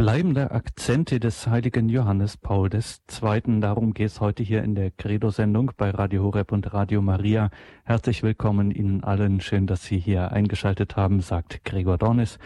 [0.00, 3.60] Bleibende Akzente des heiligen Johannes Paul II.
[3.60, 7.50] Darum geht es heute hier in der Credo-Sendung bei Radio Horeb und Radio Maria.
[7.84, 9.42] Herzlich willkommen Ihnen allen.
[9.42, 12.38] Schön, dass Sie hier eingeschaltet haben, sagt Gregor Dornis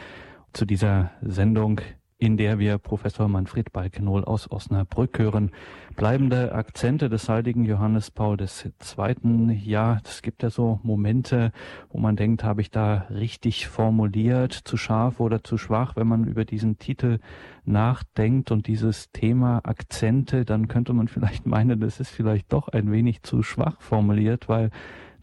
[0.53, 1.81] zu dieser Sendung
[2.25, 5.51] in der wir Professor Manfred Balkenohl aus Osnabrück hören.
[5.95, 9.61] Bleibende Akzente des heiligen Johannes Paul II.
[9.63, 11.53] Ja, es gibt ja so Momente,
[11.91, 16.25] wo man denkt, habe ich da richtig formuliert, zu scharf oder zu schwach, wenn man
[16.25, 17.19] über diesen Titel
[17.67, 22.91] nachdenkt und dieses Thema Akzente, dann könnte man vielleicht meinen, das ist vielleicht doch ein
[22.91, 24.71] wenig zu schwach formuliert, weil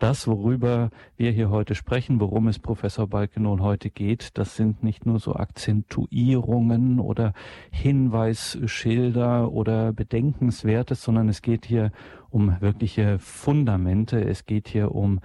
[0.02, 5.06] das, worüber wir hier heute sprechen, worum es Professor Balkenohl heute geht, das sind nicht
[5.06, 7.34] nur so Akzentuierungen oder
[7.72, 11.92] Hinweisschilder oder Bedenkenswertes, sondern es geht hier
[12.32, 14.24] um wirkliche Fundamente.
[14.24, 15.20] Es geht hier um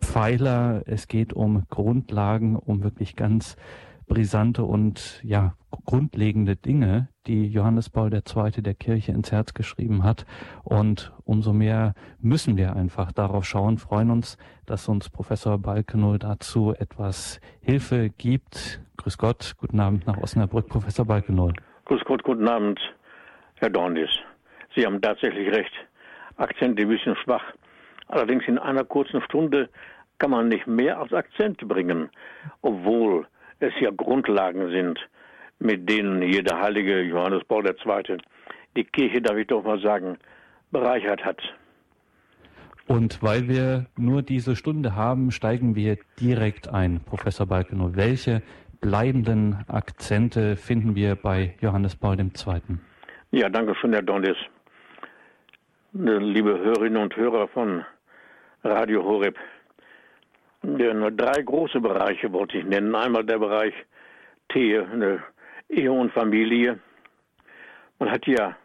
[0.00, 3.56] Pfeiler, es geht um Grundlagen, um wirklich ganz
[4.06, 5.54] brisante und ja
[5.84, 8.62] grundlegende Dinge, die Johannes Paul II.
[8.62, 10.24] der Kirche ins Herz geschrieben hat.
[10.62, 16.74] Und umso mehr müssen wir einfach darauf schauen, freuen uns, dass uns Professor Balkenohl dazu
[16.78, 18.80] etwas Hilfe gibt.
[18.96, 21.52] Grüß Gott, guten Abend nach Osnabrück, Professor Balkenohl.
[21.86, 22.80] Grüß Gott, guten Abend,
[23.56, 24.10] Herr Dornis.
[24.74, 25.72] Sie haben tatsächlich recht.
[26.36, 27.44] Akzente ein bisschen schwach.
[28.08, 29.68] Allerdings in einer kurzen Stunde
[30.18, 32.10] kann man nicht mehr als Akzente bringen,
[32.62, 33.26] obwohl
[33.60, 34.98] es ja Grundlagen sind,
[35.58, 38.18] mit denen hier der heilige Johannes Paul II.
[38.76, 40.18] die Kirche, darf ich doch mal sagen,
[40.70, 41.40] bereichert hat.
[42.86, 47.96] Und weil wir nur diese Stunde haben, steigen wir direkt ein, Professor Balkenow.
[47.96, 48.42] Welche
[48.80, 52.30] bleibenden Akzente finden wir bei Johannes Paul II.?
[53.30, 54.36] Ja, danke schön, Herr Dondis.
[55.92, 57.84] Liebe Hörerinnen und Hörer von
[58.64, 59.38] Radio Horeb,
[60.64, 62.94] drei große Bereiche wollte ich nennen.
[62.94, 63.74] Einmal der Bereich
[64.54, 65.22] Ehe,
[65.68, 66.78] Ehe und Familie.
[67.98, 68.56] Man hat ja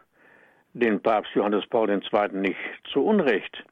[0.73, 2.00] den Papst Johannes Paul II.
[2.33, 2.58] nicht
[2.92, 3.64] zu Unrecht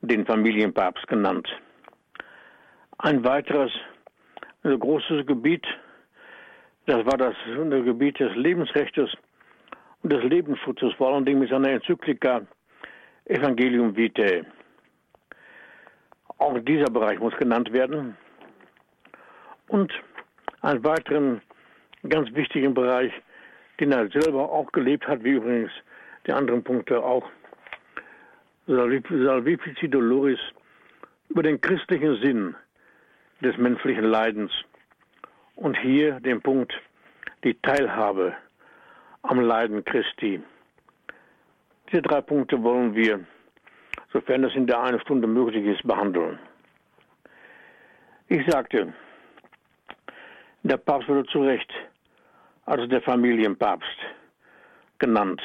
[0.00, 1.48] den Familienpapst genannt.
[2.98, 3.70] Ein weiteres
[4.62, 5.66] großes Gebiet,
[6.86, 8.98] das war das Gebiet des Lebensrechts
[10.02, 12.42] und des Lebensschutzes, vor allen Dingen mit seiner Enzyklika
[13.26, 14.44] Evangelium Vitae.
[16.38, 18.16] Auch dieser Bereich muss genannt werden.
[19.68, 19.92] Und
[20.62, 21.42] einen weiteren
[22.08, 23.12] ganz wichtigen Bereich,
[23.80, 25.70] den er selber auch gelebt hat, wie übrigens
[26.26, 27.28] die anderen Punkte auch,
[28.66, 30.38] Salvifici Doloris,
[31.28, 32.54] über den christlichen Sinn
[33.40, 34.52] des menschlichen Leidens.
[35.56, 36.72] Und hier den Punkt,
[37.44, 38.34] die Teilhabe
[39.22, 40.40] am Leiden Christi.
[41.90, 43.20] Diese drei Punkte wollen wir
[44.12, 46.38] sofern es in der einen Stunde möglich ist, behandeln.
[48.28, 48.92] Ich sagte,
[50.62, 51.72] der Papst wurde zu Recht
[52.66, 53.98] als der Familienpapst
[54.98, 55.40] genannt.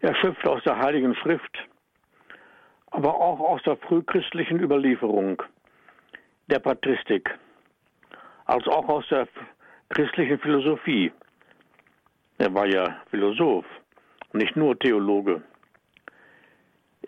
[0.00, 1.58] Er schöpft aus der Heiligen Schrift,
[2.90, 5.42] aber auch aus der frühchristlichen Überlieferung,
[6.48, 7.30] der Patristik,
[8.46, 9.28] als auch aus der
[9.90, 11.12] christlichen Philosophie.
[12.38, 13.66] Er war ja Philosoph,
[14.32, 15.42] nicht nur Theologe.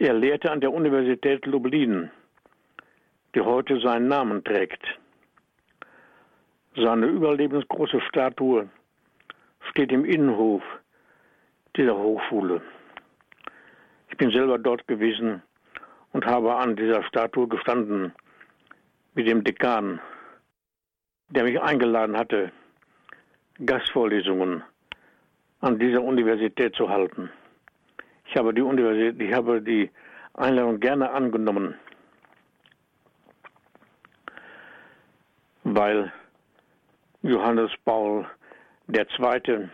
[0.02, 2.10] Er lehrte an der Universität Lublin,
[3.36, 4.82] die heute seinen Namen trägt.
[6.74, 8.68] Seine überlebensgroße Statue
[9.70, 10.64] steht im Innenhof
[11.76, 12.60] dieser Hochschule.
[14.10, 15.40] Ich bin selber dort gewesen
[16.12, 18.12] und habe an dieser Statue gestanden
[19.14, 20.00] mit dem Dekan,
[21.28, 22.50] der mich eingeladen hatte,
[23.64, 24.64] Gastvorlesungen
[25.60, 27.30] an dieser Universität zu halten.
[28.32, 29.90] Ich habe die Universität, ich habe die
[30.32, 31.74] Einladung gerne angenommen,
[35.64, 36.10] weil
[37.20, 38.24] Johannes Paul
[38.88, 39.68] II.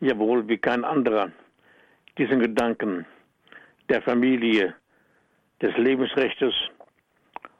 [0.00, 1.30] ja wohl wie kein anderer
[2.16, 3.04] diesen Gedanken
[3.90, 4.74] der Familie,
[5.60, 6.54] des Lebensrechts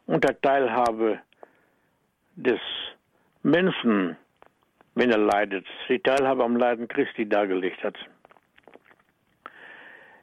[0.06, 1.20] und der Teilhabe
[2.36, 2.60] des
[3.42, 4.16] Menschen,
[4.94, 7.98] wenn er leidet, die Teilhabe am Leiden Christi dargelegt hat.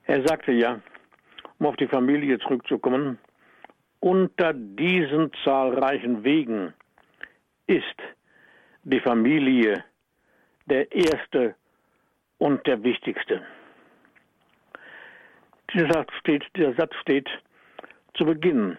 [0.08, 0.82] Er sagte ja,
[1.60, 3.18] um auf die Familie zurückzukommen,
[4.00, 6.74] unter diesen zahlreichen Wegen
[7.66, 7.96] ist
[8.84, 9.84] die Familie
[10.68, 11.56] der erste
[12.38, 13.42] und der wichtigste.
[15.74, 17.28] Dieser Satz steht, dieser Satz steht
[18.14, 18.78] zu Beginn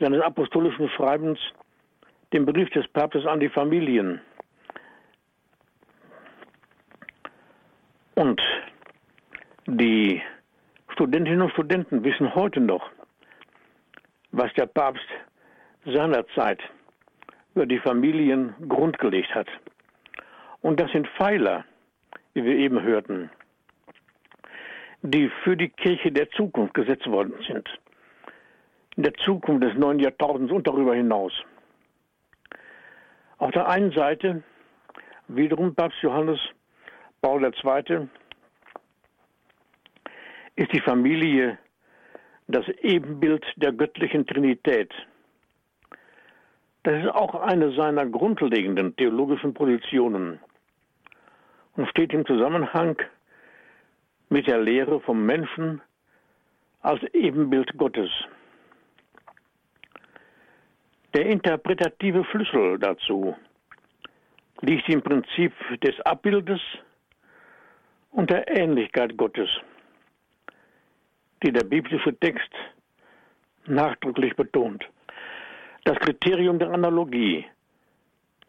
[0.00, 1.38] seines apostolischen Schreibens,
[2.32, 4.20] dem Brief des Papstes an die Familien.
[8.16, 8.40] Und
[9.66, 10.20] die
[11.00, 12.90] Studentinnen und Studenten wissen heute noch,
[14.32, 15.06] was der Papst
[15.86, 16.60] seinerzeit
[17.54, 19.46] über die Familien grundgelegt hat.
[20.60, 21.64] Und das sind Pfeiler,
[22.34, 23.30] wie wir eben hörten,
[25.00, 27.66] die für die Kirche der Zukunft gesetzt worden sind.
[28.96, 31.32] In der Zukunft des neuen Jahrtausends und darüber hinaus.
[33.38, 34.42] Auf der einen Seite
[35.28, 36.38] wiederum Papst Johannes
[37.22, 38.08] Paul II.
[40.56, 41.58] Ist die Familie
[42.48, 44.92] das Ebenbild der göttlichen Trinität.
[46.82, 50.40] Das ist auch eine seiner grundlegenden theologischen Positionen
[51.76, 52.96] und steht im Zusammenhang
[54.30, 55.82] mit der Lehre vom Menschen
[56.80, 58.10] als Ebenbild Gottes.
[61.14, 63.36] Der interpretative Schlüssel dazu
[64.60, 65.52] liegt im Prinzip
[65.82, 66.60] des Abbildes
[68.12, 69.48] und der Ähnlichkeit Gottes,
[71.42, 72.50] die der biblische Text
[73.66, 74.84] nachdrücklich betont.
[75.84, 77.46] Das Kriterium der Analogie,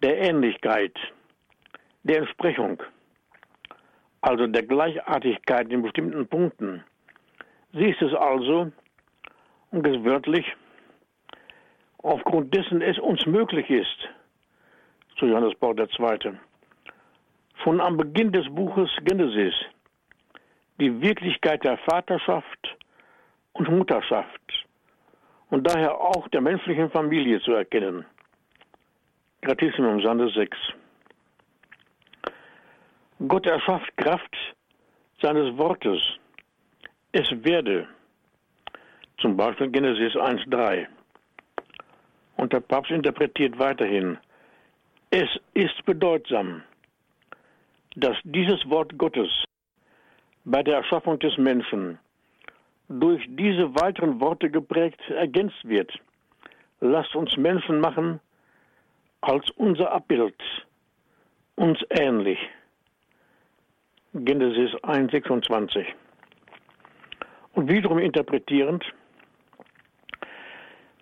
[0.02, 0.94] der Ähnlichkeit,
[2.04, 2.82] der Entsprechung,
[4.22, 6.84] also der Gleichartigkeit in bestimmten Punkten.
[7.74, 8.72] Sie ist es also,
[9.72, 10.46] und es wörtlich,
[12.00, 14.10] aufgrund dessen es uns möglich ist,
[15.18, 16.34] zu Johannes Paul II.,
[17.64, 19.54] von am Beginn des Buches Genesis
[20.80, 22.76] die Wirklichkeit der Vaterschaft
[23.54, 24.66] und Mutterschaft
[25.50, 28.06] und daher auch der menschlichen Familie zu erkennen.
[29.42, 30.58] Gratissimum Sande 6.
[33.28, 34.36] Gott erschafft Kraft
[35.22, 36.02] seines Wortes.
[37.12, 37.88] Es werde.
[39.20, 40.88] Zum Beispiel Genesis 1.3.
[42.38, 44.18] Und der Papst interpretiert weiterhin.
[45.12, 46.64] Es ist bedeutsam,
[47.96, 49.30] dass dieses Wort Gottes
[50.46, 52.00] bei der Erschaffung des Menschen
[53.00, 55.92] durch diese weiteren Worte geprägt ergänzt wird.
[56.80, 58.20] Lasst uns Menschen machen
[59.22, 60.36] als unser Abbild,
[61.56, 62.40] uns ähnlich.
[64.14, 65.86] Genesis 1,26.
[67.54, 68.84] Und wiederum interpretierend,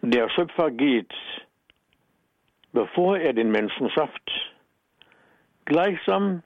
[0.01, 1.12] der Schöpfer geht,
[2.71, 4.30] bevor er den Menschen schafft,
[5.65, 6.44] gleichsam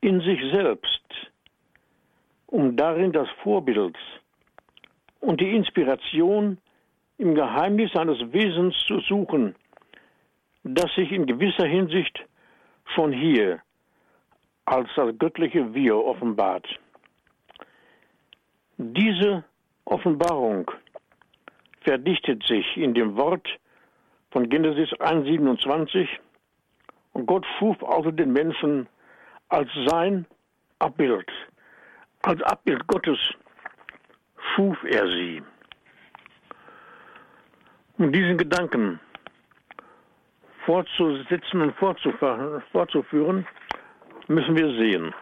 [0.00, 1.02] in sich selbst,
[2.46, 3.96] um darin das Vorbild
[5.20, 6.58] und die Inspiration
[7.18, 9.54] im Geheimnis seines Wesens zu suchen,
[10.62, 12.24] das sich in gewisser Hinsicht
[12.94, 13.60] schon hier
[14.64, 16.66] als das göttliche Wir offenbart.
[18.76, 19.44] Diese
[19.86, 20.70] Offenbarung
[21.80, 23.48] verdichtet sich in dem Wort
[24.30, 26.06] von Genesis 1,27
[27.14, 28.86] und Gott schuf also den Menschen
[29.48, 30.26] als sein
[30.78, 31.26] Abbild,
[32.22, 33.18] als Abbild Gottes
[34.54, 35.42] schuf er sie.
[37.98, 39.00] Um diesen Gedanken
[40.64, 43.46] fortzusetzen und fortzuführen,
[44.28, 45.14] müssen wir sehen.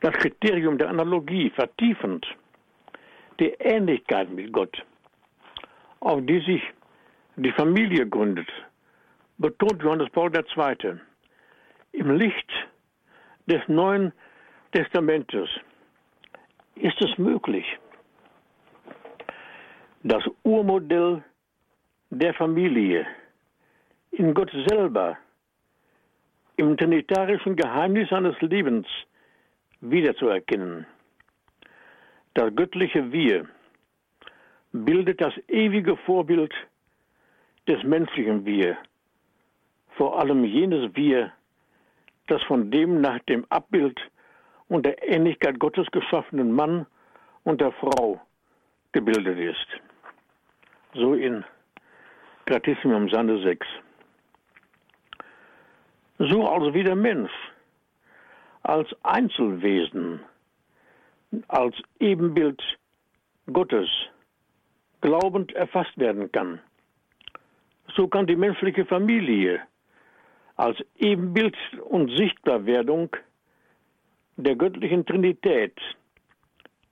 [0.00, 2.26] Das Kriterium der Analogie vertiefend
[3.38, 4.82] die Ähnlichkeit mit Gott,
[6.00, 6.62] auf die sich
[7.36, 8.48] die Familie gründet,
[9.38, 11.00] betont Johannes Paul II.
[11.92, 12.50] Im Licht
[13.46, 14.12] des Neuen
[14.72, 15.48] Testamentes
[16.82, 17.66] ist es möglich,
[20.02, 21.22] das Urmodell
[22.10, 23.06] der Familie
[24.12, 25.18] in Gott selber
[26.56, 28.86] im trinitarischen Geheimnis seines Lebens
[29.80, 30.86] wiederzuerkennen.
[32.34, 33.46] Das göttliche Wir
[34.72, 36.52] bildet das ewige Vorbild
[37.66, 38.76] des menschlichen Wir,
[39.96, 41.32] vor allem jenes Wir,
[42.26, 44.00] das von dem nach dem Abbild
[44.70, 46.86] und der Ähnlichkeit Gottes geschaffenen Mann
[47.42, 48.20] und der Frau
[48.92, 49.66] gebildet ist.
[50.94, 51.44] So in
[52.46, 53.66] Gratissimum Sande 6.
[56.18, 57.32] So also wie der Mensch
[58.62, 60.20] als Einzelwesen,
[61.48, 62.62] als Ebenbild
[63.52, 63.88] Gottes
[65.00, 66.60] glaubend erfasst werden kann.
[67.96, 69.60] So kann die menschliche Familie
[70.56, 71.56] als Ebenbild
[71.88, 73.16] und Sichtbarwerdung
[74.36, 75.78] der göttlichen Trinität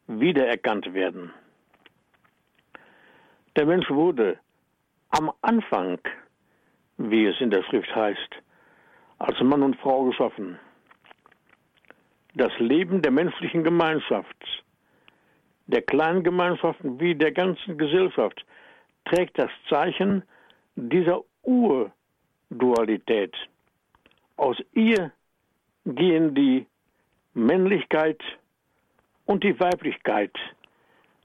[0.07, 1.33] wiedererkannt werden.
[3.57, 4.39] Der Mensch wurde
[5.11, 5.99] am Anfang,
[6.97, 8.43] wie es in der Schrift heißt,
[9.19, 10.59] als Mann und Frau geschaffen.
[12.35, 14.65] Das Leben der menschlichen Gemeinschaft,
[15.67, 18.45] der kleinen Gemeinschaften wie der ganzen Gesellschaft
[19.05, 20.23] trägt das Zeichen
[20.77, 23.35] dieser Urdualität.
[24.37, 25.11] Aus ihr
[25.85, 26.67] gehen die
[27.39, 28.21] Männlichkeit
[29.25, 30.33] und die Weiblichkeit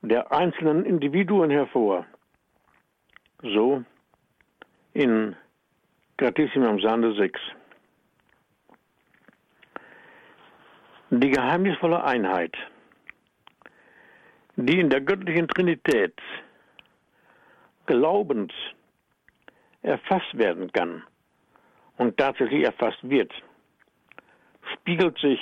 [0.01, 2.05] der einzelnen Individuen hervor.
[3.41, 3.83] So
[4.93, 5.35] in
[6.17, 7.39] Gratissimum Sande 6.
[11.09, 12.55] Die geheimnisvolle Einheit,
[14.55, 16.13] die in der göttlichen Trinität
[17.85, 18.53] glaubend
[19.81, 21.03] erfasst werden kann
[21.97, 23.31] und tatsächlich erfasst wird,
[24.73, 25.39] spiegelt sich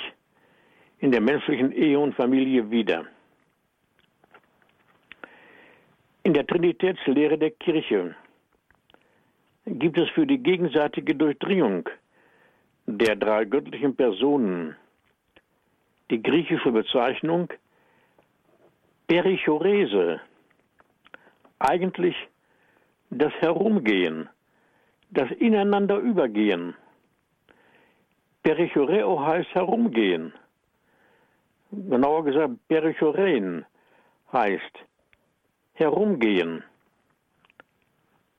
[1.02, 3.04] in der menschlichen Ehe und Familie wider.
[6.22, 8.14] In der Trinitätslehre der Kirche
[9.66, 11.88] gibt es für die gegenseitige Durchdringung
[12.86, 14.76] der drei göttlichen Personen
[16.10, 17.48] die griechische Bezeichnung
[19.08, 20.20] Perichorese,
[21.58, 22.16] eigentlich
[23.10, 24.28] das Herumgehen,
[25.10, 26.76] das Ineinander übergehen.
[28.44, 30.32] Perichoreo heißt herumgehen.
[31.72, 33.64] Genauer gesagt, Perichorein
[34.30, 34.78] heißt
[35.72, 36.62] herumgehen,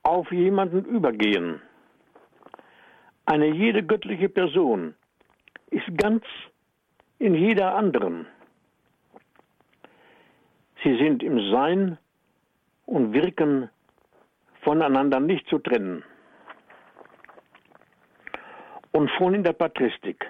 [0.03, 1.59] auf jemanden übergehen.
[3.25, 4.93] Eine jede göttliche Person
[5.71, 6.23] ist ganz
[7.17, 8.27] in jeder anderen.
[10.83, 11.97] Sie sind im Sein
[12.85, 13.67] und Wirken
[14.61, 16.03] voneinander nicht zu trennen.
[18.91, 20.23] Und schon in der Patristik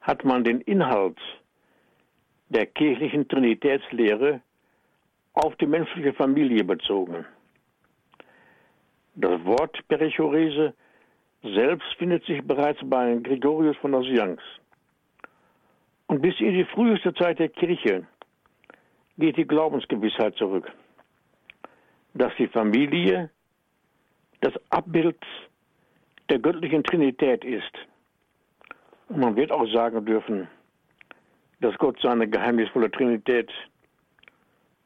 [0.00, 1.18] hat man den Inhalt
[2.50, 4.40] der kirchlichen Trinitätslehre
[5.32, 7.24] auf die menschliche Familie bezogen.
[9.14, 10.74] Das Wort Perichorese
[11.42, 14.40] selbst findet sich bereits bei Gregorius von Nazianz.
[16.08, 18.06] Und bis in die früheste Zeit der Kirche
[19.16, 20.70] geht die Glaubensgewissheit zurück,
[22.14, 23.30] dass die Familie
[24.40, 25.18] das Abbild
[26.28, 27.72] der göttlichen Trinität ist.
[29.08, 30.48] Und man wird auch sagen dürfen,
[31.60, 33.50] dass Gott seine geheimnisvolle Trinität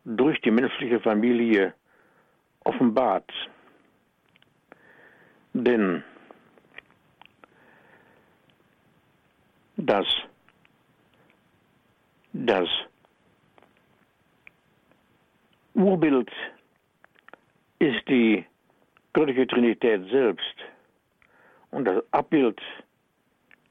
[0.04, 1.74] durch die menschliche Familie
[2.64, 3.30] offenbart.
[5.52, 6.02] Denn
[9.76, 10.06] das,
[12.32, 12.68] das
[15.74, 16.30] Urbild
[17.78, 18.44] ist die
[19.12, 20.54] göttliche Trinität selbst
[21.70, 22.60] und das Abbild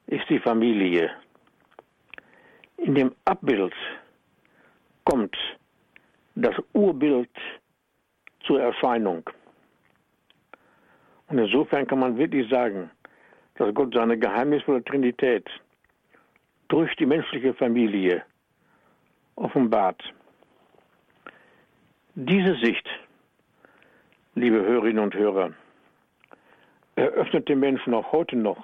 [0.07, 1.11] ist die Familie.
[2.83, 3.73] In dem Abbild
[5.05, 5.37] kommt
[6.35, 7.29] das Urbild
[8.45, 9.23] zur Erscheinung.
[11.27, 12.91] Und insofern kann man wirklich sagen,
[13.55, 15.49] dass Gott seine geheimnisvolle Trinität
[16.67, 18.21] durch die menschliche Familie
[19.35, 20.03] offenbart.
[22.15, 22.87] Diese Sicht,
[24.35, 25.53] liebe Hörerinnen und Hörer,
[26.97, 28.61] eröffnet den Menschen auch heute noch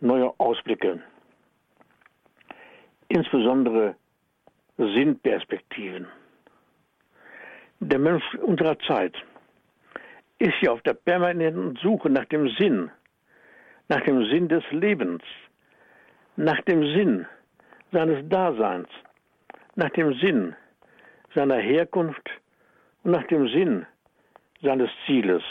[0.00, 1.02] neue Ausblicke,
[3.10, 3.96] insbesondere
[4.78, 6.06] Sinnperspektiven.
[7.80, 9.14] Der Mensch unserer Zeit
[10.38, 12.90] ist ja auf der permanenten Suche nach dem Sinn,
[13.88, 15.22] nach dem Sinn des Lebens,
[16.36, 17.26] nach dem Sinn
[17.92, 18.88] seines Daseins,
[19.74, 20.54] nach dem Sinn
[21.34, 22.30] seiner Herkunft
[23.02, 23.86] und nach dem Sinn
[24.62, 25.42] seines Zieles.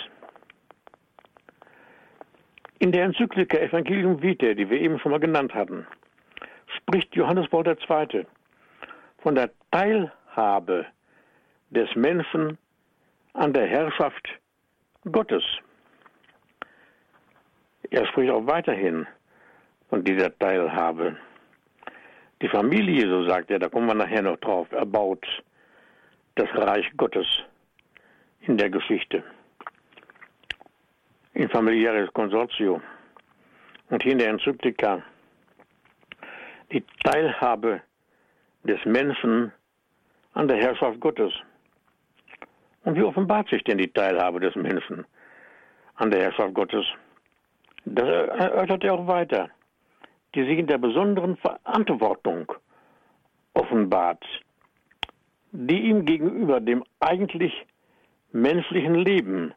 [2.79, 5.85] In der Enzyklika Evangelium Vitae, die wir eben schon mal genannt hatten,
[6.89, 8.25] spricht Johannes Paul II.
[9.19, 10.88] von der Teilhabe
[11.69, 12.58] des Menschen
[13.34, 14.27] an der Herrschaft
[15.12, 15.43] Gottes.
[17.91, 19.05] Er spricht auch weiterhin
[19.89, 21.15] von dieser Teilhabe.
[22.41, 25.24] Die Familie, so sagt er, da kommen wir nachher noch drauf, erbaut
[26.36, 27.27] das Reich Gottes
[28.41, 29.24] in der Geschichte.
[31.36, 32.81] In familiäres Konsortio.
[33.91, 35.03] Und hier in der Enzyklika
[36.71, 37.81] die Teilhabe
[38.63, 39.51] des Menschen
[40.33, 41.33] an der Herrschaft Gottes.
[42.83, 45.05] Und wie offenbart sich denn die Teilhabe des Menschen
[45.95, 46.85] an der Herrschaft Gottes?
[47.85, 49.49] Das erörtert er auch weiter,
[50.35, 52.51] die sich in der besonderen Verantwortung
[53.53, 54.23] offenbart,
[55.51, 57.53] die ihm gegenüber dem eigentlich
[58.31, 59.53] menschlichen Leben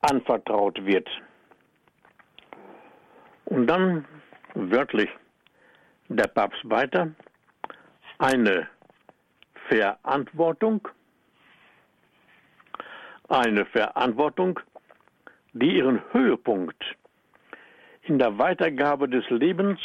[0.00, 1.08] anvertraut wird.
[3.44, 4.06] Und dann
[4.54, 5.10] wörtlich
[6.10, 7.12] der Papst weiter,
[8.18, 8.66] eine
[9.68, 10.88] Verantwortung,
[13.28, 14.58] eine Verantwortung,
[15.52, 16.96] die ihren Höhepunkt
[18.02, 19.78] in der Weitergabe des Lebens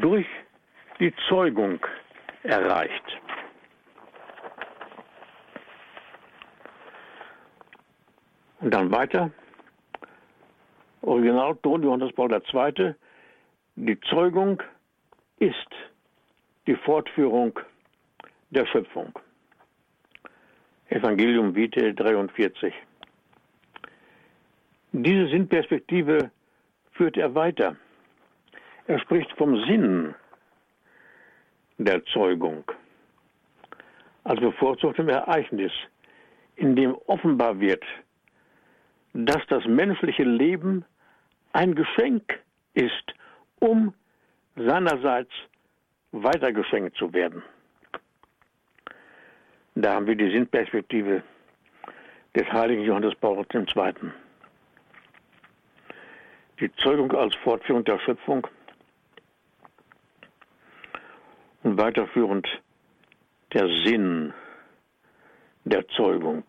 [0.00, 0.26] durch
[0.98, 1.78] die Zeugung
[2.42, 3.20] erreicht.
[8.58, 9.30] Und dann weiter,
[11.02, 12.94] Originalton Johannes Paul II.,
[13.76, 14.60] die Zeugung
[15.40, 15.68] ist
[16.66, 17.58] die Fortführung
[18.50, 19.18] der Schöpfung.
[20.88, 22.72] Evangelium Vitae 43.
[24.92, 26.30] Diese Sinnperspektive
[26.92, 27.76] führt er weiter.
[28.86, 30.14] Er spricht vom Sinn
[31.78, 32.64] der Zeugung
[34.24, 35.72] als bevorzugtem Ereignis,
[36.56, 37.82] in dem offenbar wird,
[39.14, 40.84] dass das menschliche Leben
[41.52, 42.38] ein Geschenk
[42.74, 43.14] ist,
[43.60, 43.94] um
[44.66, 45.30] seinerseits
[46.12, 47.42] weitergeschenkt zu werden.
[49.74, 51.22] Da haben wir die Sinnperspektive
[52.34, 53.94] des heiligen Johannes Paulus II.
[56.60, 58.46] Die Zeugung als Fortführung der Schöpfung
[61.62, 62.46] und weiterführend
[63.52, 64.32] der Sinn
[65.64, 66.44] der Zeugung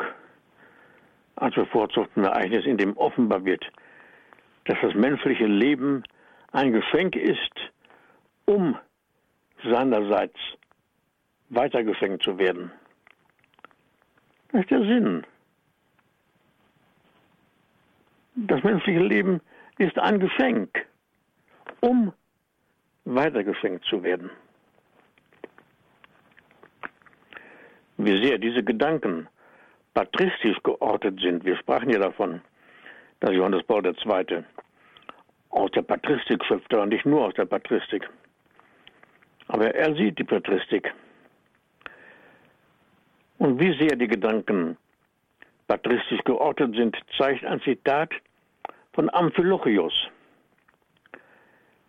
[1.36, 3.66] als bevorzugten Ereignis, in dem offenbar wird,
[4.66, 6.04] dass das menschliche Leben
[6.52, 7.72] ein Geschenk ist,
[8.52, 8.78] um
[9.64, 10.38] seinerseits
[11.50, 12.72] weitergeschenkt zu werden.
[14.52, 15.26] Das ist der Sinn.
[18.36, 19.42] Das menschliche Leben
[19.78, 20.86] ist ein Geschenk,
[21.80, 22.12] um
[23.06, 24.30] weitergeschenkt zu werden.
[27.98, 29.28] Wie sehr diese Gedanken
[29.94, 31.46] patristisch geortet sind.
[31.46, 32.42] Wir sprachen ja davon,
[33.20, 34.44] dass Johannes Paul II.
[35.50, 38.10] aus der Patristik schöpfte und nicht nur aus der Patristik.
[39.52, 40.94] Aber er sieht die Patristik.
[43.38, 44.78] Und wie sehr die Gedanken
[45.68, 48.12] patristisch geortet sind, zeigt ein Zitat
[48.94, 49.94] von Amphilochius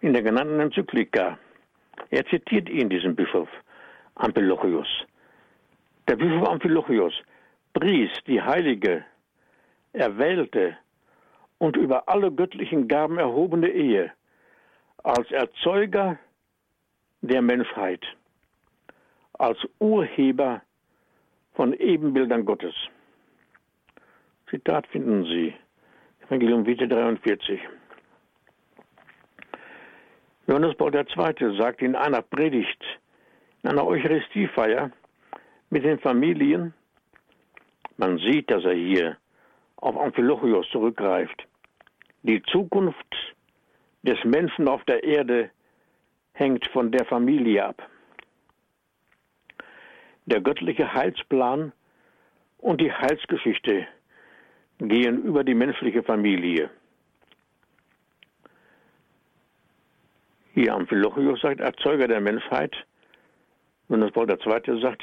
[0.01, 1.39] in der genannten Enzyklika.
[2.11, 3.49] Er zitiert ihn, diesen Bischof
[4.17, 4.89] Amphilochius.
[6.09, 7.15] Der Bischof Amphilochius
[7.75, 9.05] pries die heilige,
[9.93, 10.77] erwählte
[11.59, 14.11] und über alle göttlichen Gaben erhobene Ehe
[15.05, 16.19] als Erzeuger
[17.23, 18.05] der Menschheit,
[19.35, 20.61] als Urheber
[21.55, 22.75] von Ebenbildern Gottes.
[24.51, 25.55] Zitat finden Sie,
[26.27, 27.61] Evangelium Vitae 43.
[30.47, 31.57] Johannes Paul II.
[31.57, 32.83] sagt in einer Predigt,
[33.63, 34.91] in einer Eucharistiefeier
[35.71, 36.75] mit den Familien,
[37.97, 39.17] man sieht, dass er hier
[39.77, 41.47] auf Amphilochios zurückgreift.
[42.25, 43.37] Die Zukunft
[44.03, 45.51] des Menschen auf der Erde
[46.33, 47.83] hängt von der Familie ab.
[50.27, 51.73] Der göttliche Heilsplan
[52.59, 53.87] und die Heilsgeschichte
[54.79, 56.71] gehen über die menschliche Familie.
[60.55, 62.75] Hier Amphilochius sagt, Erzeuger der Menschheit.
[63.89, 64.81] Und das Paul II.
[64.81, 65.03] sagt,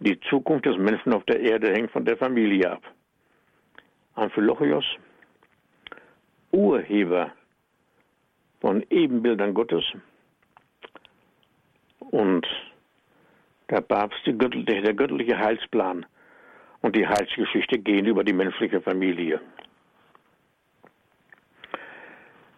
[0.00, 2.82] die Zukunft des Menschen auf der Erde hängt von der Familie ab.
[4.14, 4.84] Amphilochios,
[6.52, 7.32] Urheber
[8.60, 9.84] von Ebenbildern Gottes
[12.10, 12.46] und
[13.70, 14.34] der Papst, der
[14.94, 16.06] göttliche Heilsplan
[16.80, 19.40] und die Heilsgeschichte gehen über die menschliche Familie.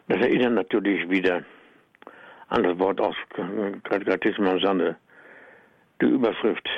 [0.08, 1.44] Das erinnert natürlich wieder
[2.48, 3.14] an das Wort aus
[3.84, 4.96] Catechismus Sande,
[6.00, 6.68] die Überschrift,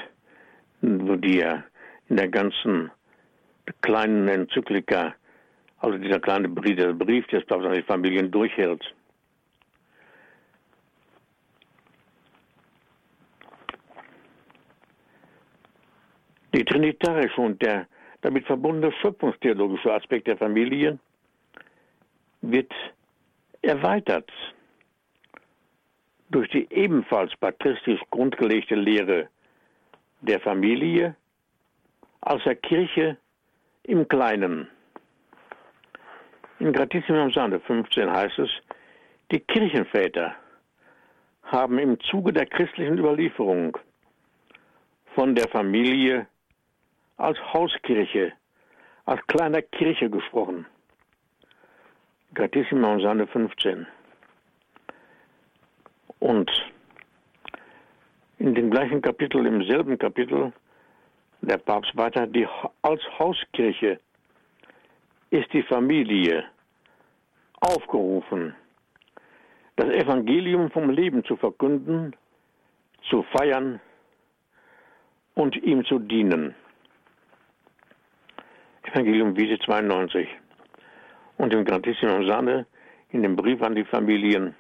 [0.83, 1.65] die er
[2.09, 2.91] in der ganzen
[3.81, 5.15] kleinen Enzyklika,
[5.79, 8.83] also dieser kleine Brief, der Brief des Papstes an die Familien durchhält.
[16.55, 17.87] Die trinitarische und der
[18.21, 20.99] damit verbundene schöpfungstheologische Aspekt der Familie
[22.41, 22.73] wird
[23.62, 24.31] erweitert
[26.31, 29.29] durch die ebenfalls patristisch grundgelegte Lehre
[30.21, 31.17] der Familie
[32.21, 33.17] als der Kirche
[33.85, 34.69] im Kleinen.
[36.59, 38.51] In Gratissimum Sande 15 heißt es,
[39.31, 40.35] die Kirchenväter
[41.43, 43.77] haben im Zuge der christlichen Überlieferung
[45.15, 46.27] von der Familie
[47.16, 48.33] als Hauskirche,
[49.05, 50.66] als kleiner Kirche gesprochen.
[52.35, 53.87] Gratissima Sande 15.
[56.18, 56.51] Und
[58.38, 60.53] in dem gleichen Kapitel, im selben Kapitel,
[61.42, 62.46] der Papst weiter, die,
[62.83, 64.01] als Hauskirche
[65.31, 66.44] ist die Familie
[67.61, 68.55] aufgerufen,
[69.77, 72.14] das Evangelium vom Leben zu verkünden,
[73.09, 73.81] zu feiern
[75.35, 76.55] und ihm zu dienen.
[78.85, 80.29] Evangelium Wiese 92.
[81.38, 82.66] Und im Gratissimum Sande,
[83.11, 84.55] in dem Brief an die Familien,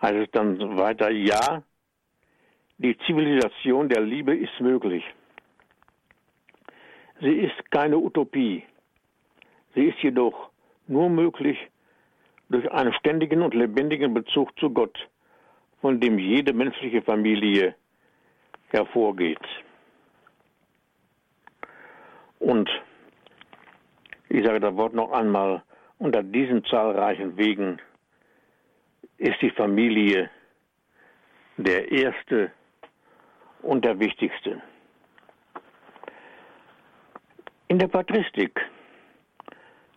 [0.00, 1.62] heißt es dann weiter, ja,
[2.78, 5.04] die Zivilisation der Liebe ist möglich.
[7.20, 8.64] Sie ist keine Utopie.
[9.74, 10.50] Sie ist jedoch
[10.88, 11.58] nur möglich
[12.48, 14.98] durch einen ständigen und lebendigen Bezug zu Gott,
[15.80, 17.74] von dem jede menschliche Familie
[18.68, 19.38] hervorgeht.
[22.40, 22.68] Und
[24.34, 25.62] Ich sage das Wort noch einmal,
[25.98, 27.78] unter diesen zahlreichen Wegen
[29.18, 30.30] ist die Familie
[31.58, 32.50] der erste
[33.60, 34.62] und der wichtigste.
[37.68, 38.58] In der Patristik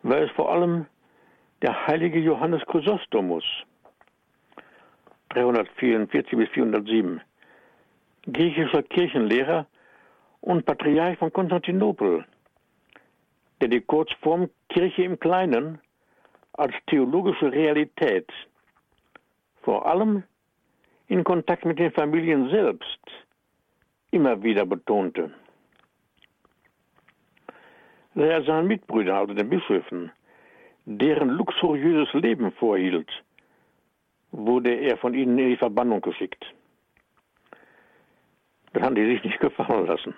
[0.03, 0.85] war es vor allem
[1.61, 3.45] der heilige Johannes Chrysostomus,
[5.29, 7.21] 344 bis 407,
[8.33, 9.65] griechischer Kirchenlehrer
[10.41, 12.25] und Patriarch von Konstantinopel,
[13.61, 15.79] der die Kurzform Kirche im Kleinen
[16.53, 18.31] als theologische Realität
[19.61, 20.23] vor allem
[21.07, 22.99] in Kontakt mit den Familien selbst
[24.11, 25.31] immer wieder betonte.
[28.13, 30.11] Da er seinen Mitbrüdern, also den Bischöfen,
[30.85, 33.09] deren luxuriöses Leben vorhielt,
[34.31, 36.45] wurde er von ihnen in die Verbannung geschickt.
[38.73, 40.13] Das haben die sich nicht gefallen lassen.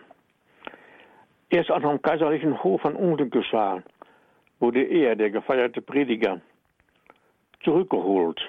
[1.49, 3.81] Erst als am kaiserlichen Hof ein Unglück geschah,
[4.59, 6.41] wurde er, der gefeierte Prediger,
[7.63, 8.39] zurückgeholt,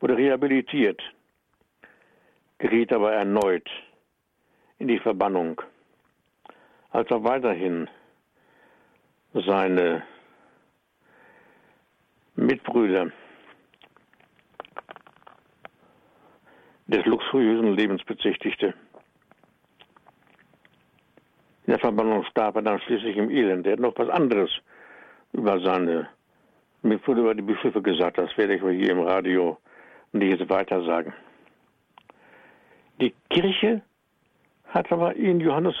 [0.00, 1.00] wurde rehabilitiert,
[2.58, 3.68] geriet aber erneut
[4.78, 5.60] in die Verbannung,
[6.90, 7.88] als er weiterhin
[9.34, 10.04] seine
[12.34, 13.10] Mitbrüder
[16.86, 18.72] des luxuriösen Lebens bezichtigte.
[21.68, 23.66] Der Verbannung starb er dann schließlich im Elend.
[23.66, 24.50] Er hat noch was anderes
[25.34, 26.08] über seine
[26.80, 28.16] Mitbrüder, über die Bischöfe gesagt.
[28.16, 29.58] Das werde ich hier im Radio
[30.12, 31.12] nicht weiter sagen.
[33.02, 33.82] Die Kirche
[34.68, 35.74] hat aber ihn, Johannes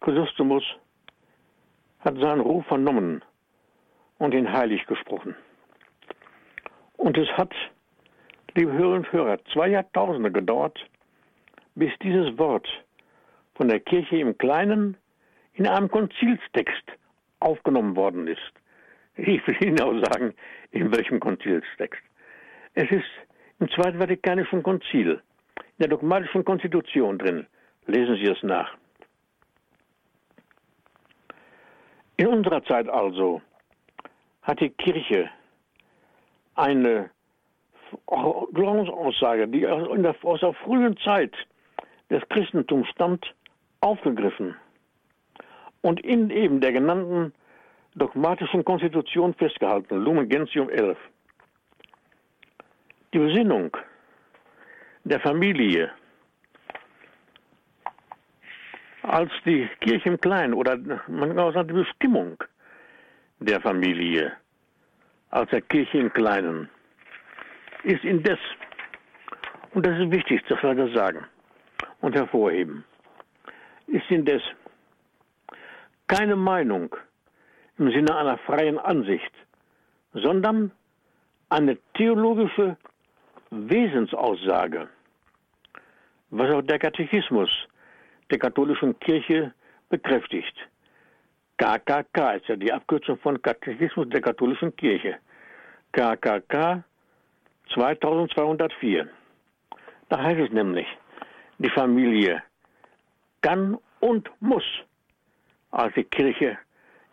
[0.00, 0.64] Chrysostomus,
[2.00, 3.24] hat seinen Ruf vernommen
[4.18, 5.36] und ihn heilig gesprochen.
[6.96, 7.54] Und es hat,
[8.56, 10.80] liebe Hörerinnen und Hörer, zwei Jahrtausende gedauert,
[11.76, 12.66] bis dieses Wort
[13.54, 14.96] von der Kirche im Kleinen
[15.58, 16.84] in einem Konzilstext
[17.40, 18.52] aufgenommen worden ist.
[19.16, 20.32] Ich will Ihnen auch sagen,
[20.70, 22.00] in welchem Konzilstext.
[22.74, 23.04] Es ist
[23.58, 25.20] im Zweiten Vatikanischen Konzil,
[25.56, 27.46] in der dogmatischen Konstitution drin.
[27.86, 28.76] Lesen Sie es nach.
[32.16, 33.42] In unserer Zeit also
[34.42, 35.28] hat die Kirche
[36.54, 37.10] eine
[38.06, 41.34] Glaubensaussage, die aus der frühen Zeit
[42.10, 43.34] des Christentums stammt,
[43.80, 44.54] aufgegriffen
[45.82, 47.32] und in eben der genannten
[47.94, 50.96] dogmatischen Konstitution festgehalten, Lumen Gentium 11.
[53.12, 53.76] Die Besinnung
[55.04, 55.90] der Familie
[59.02, 62.36] als die Kirche im Kleinen oder man kann auch sagen die Bestimmung
[63.40, 64.32] der Familie
[65.30, 66.68] als der Kirche im Kleinen
[67.84, 68.38] ist indes,
[69.72, 71.24] und das ist wichtig, dass wir das sagen
[72.00, 72.84] und hervorheben,
[73.86, 74.42] ist indes
[76.08, 76.94] keine Meinung
[77.78, 79.32] im Sinne einer freien Ansicht,
[80.14, 80.72] sondern
[81.50, 82.76] eine theologische
[83.50, 84.88] Wesensaussage,
[86.30, 87.50] was auch der Katechismus
[88.30, 89.54] der katholischen Kirche
[89.88, 90.56] bekräftigt.
[91.56, 95.18] KKK ist ja die Abkürzung von Katechismus der katholischen Kirche.
[95.92, 96.84] KKK
[97.74, 99.08] 2204.
[100.08, 100.86] Da heißt es nämlich,
[101.58, 102.42] die Familie
[103.40, 104.64] kann und muss
[105.70, 106.58] als die Kirche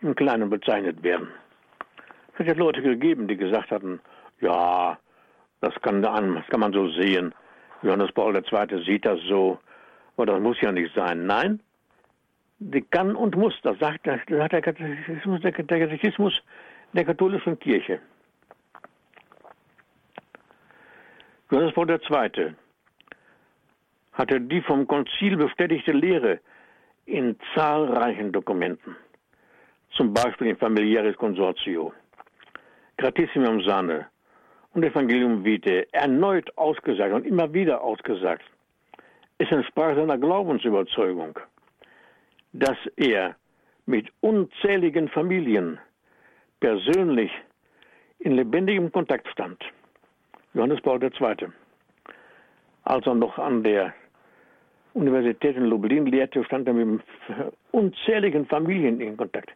[0.00, 1.28] im Kleinen bezeichnet werden.
[2.34, 4.00] Es hat ja Leute gegeben, die gesagt hatten,
[4.40, 4.98] ja,
[5.60, 7.34] das kann, das kann man so sehen.
[7.82, 8.84] Johannes Paul II.
[8.84, 9.58] sieht das so,
[10.16, 11.26] aber das muss ja nicht sein.
[11.26, 11.60] Nein,
[12.58, 16.42] die kann und muss, das sagt, das sagt der, Katechismus, der Katechismus
[16.92, 18.00] der katholischen Kirche.
[21.50, 22.54] Johannes Paul II.
[24.12, 26.40] hatte die vom Konzil bestätigte Lehre
[27.06, 28.96] in zahlreichen Dokumenten,
[29.92, 31.92] zum Beispiel im Familiaris Consortio,
[32.98, 34.06] Gratissimum Sane
[34.74, 38.44] und Evangelium Vitae, erneut ausgesagt und immer wieder ausgesagt.
[39.38, 41.38] Es entsprach seiner Glaubensüberzeugung,
[42.52, 43.36] dass er
[43.86, 45.78] mit unzähligen Familien
[46.60, 47.30] persönlich
[48.18, 49.62] in lebendigem Kontakt stand.
[50.54, 51.48] Johannes Paul II.
[52.84, 53.94] Als er noch an der
[54.96, 57.02] Universität in Lublin lehrte, stand er mit
[57.70, 59.50] unzähligen Familien in Kontakt.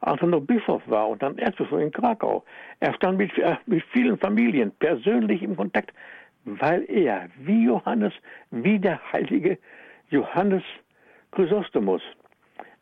[0.00, 2.44] Als er noch Bischof war und dann Erzbischof in Krakau,
[2.78, 5.92] er stand mit, äh, mit vielen Familien persönlich in Kontakt,
[6.44, 8.12] weil er, wie Johannes,
[8.52, 9.58] wie der heilige
[10.10, 10.62] Johannes
[11.32, 12.02] Chrysostomus,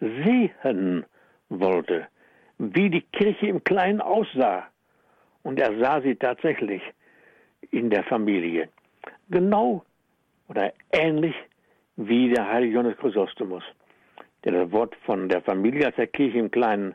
[0.01, 1.07] sehen
[1.49, 2.07] wollte,
[2.59, 4.65] wie die Kirche im Kleinen aussah.
[5.43, 6.83] Und er sah sie tatsächlich
[7.71, 8.69] in der Familie.
[9.31, 9.85] Genau
[10.49, 11.35] oder ähnlich
[11.97, 13.63] wie der heilige Johannes Chrysostomus,
[14.45, 16.95] der das Wort von der Familie als der Kirche im Kleinen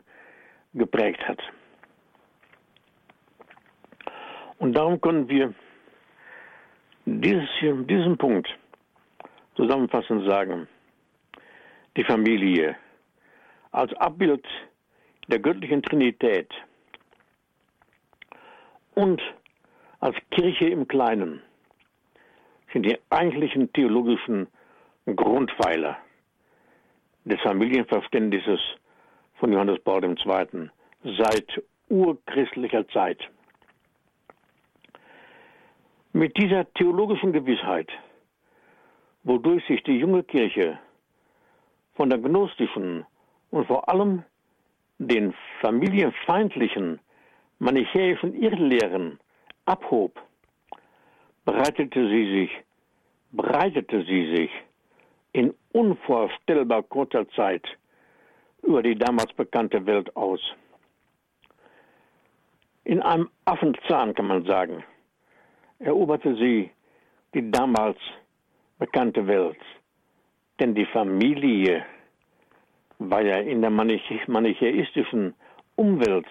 [0.74, 1.40] geprägt hat.
[4.58, 5.54] Und darum können wir
[7.06, 8.48] dieses diesen Punkt
[9.56, 10.68] zusammenfassend sagen,
[11.96, 12.76] die Familie
[13.72, 14.46] als Abbild
[15.28, 16.52] der göttlichen Trinität
[18.94, 19.20] und
[20.00, 21.42] als Kirche im Kleinen
[22.72, 24.46] sind die eigentlichen theologischen
[25.06, 25.96] Grundpfeiler
[27.24, 28.60] des Familienverständnisses
[29.38, 30.70] von Johannes Paul II.
[31.04, 33.18] seit urchristlicher Zeit.
[36.12, 37.88] Mit dieser theologischen Gewissheit,
[39.22, 40.78] wodurch sich die junge Kirche
[41.94, 43.06] von der gnostischen
[43.50, 44.24] und vor allem
[44.98, 47.00] den familienfeindlichen
[47.58, 49.18] manichäischen Irrlehren
[49.64, 50.20] abhob,
[51.44, 52.50] breitete sie sich,
[53.32, 54.50] breitete sie sich
[55.32, 57.64] in unvorstellbar kurzer Zeit
[58.62, 60.40] über die damals bekannte Welt aus.
[62.84, 64.82] In einem Affenzahn kann man sagen,
[65.78, 66.70] eroberte sie
[67.34, 67.98] die damals
[68.78, 69.58] bekannte Welt.
[70.58, 71.84] Denn die Familie
[72.98, 75.34] war ja in der manichäistischen
[75.76, 76.26] Umwelt,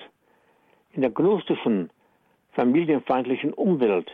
[0.92, 1.90] in der gnostischen,
[2.52, 4.12] familienfeindlichen Umwelt,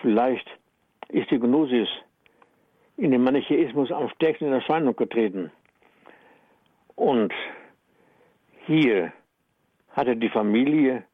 [0.00, 0.48] vielleicht
[1.08, 1.88] ist die Gnosis
[2.96, 5.50] in den Manichäismus am stärksten in Erscheinung getreten.
[6.94, 7.32] Und
[8.66, 9.12] hier
[9.90, 11.04] hatte die Familie,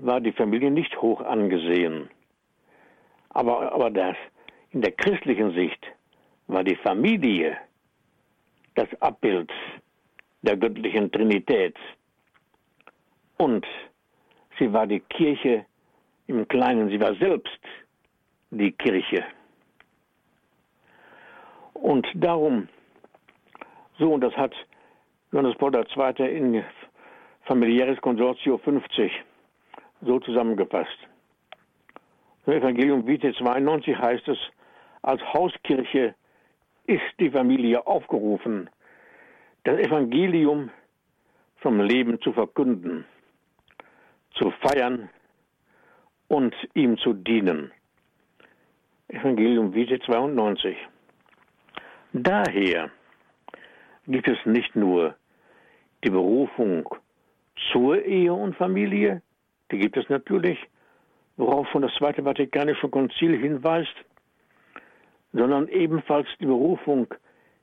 [0.00, 2.08] war die Familie nicht hoch angesehen.
[3.30, 4.16] Aber, aber das,
[4.70, 5.84] in der christlichen Sicht
[6.46, 7.56] war die Familie
[8.74, 9.50] das Abbild
[10.42, 11.76] der göttlichen Trinität.
[13.38, 13.66] Und
[14.58, 15.66] sie war die Kirche
[16.26, 17.58] im Kleinen, sie war selbst
[18.50, 19.24] die Kirche.
[21.84, 22.66] Und darum,
[23.98, 24.54] so, und das hat
[25.32, 26.34] Johannes Paul II.
[26.34, 26.64] in
[27.42, 29.12] Familiäres Consortio 50
[30.00, 30.96] so zusammengefasst.
[32.46, 34.38] Im Evangelium Vitae 92 heißt es,
[35.02, 36.14] als Hauskirche
[36.86, 38.70] ist die Familie aufgerufen,
[39.64, 40.70] das Evangelium
[41.56, 43.04] vom Leben zu verkünden,
[44.36, 45.10] zu feiern
[46.28, 47.72] und ihm zu dienen.
[49.08, 50.78] Evangelium Vitae 92.
[52.16, 52.92] Daher
[54.06, 55.16] gibt es nicht nur
[56.04, 56.88] die Berufung
[57.72, 59.20] zur Ehe und Familie,
[59.72, 60.56] die gibt es natürlich,
[61.36, 63.96] worauf schon das Zweite Vatikanische Konzil hinweist,
[65.32, 67.12] sondern ebenfalls die Berufung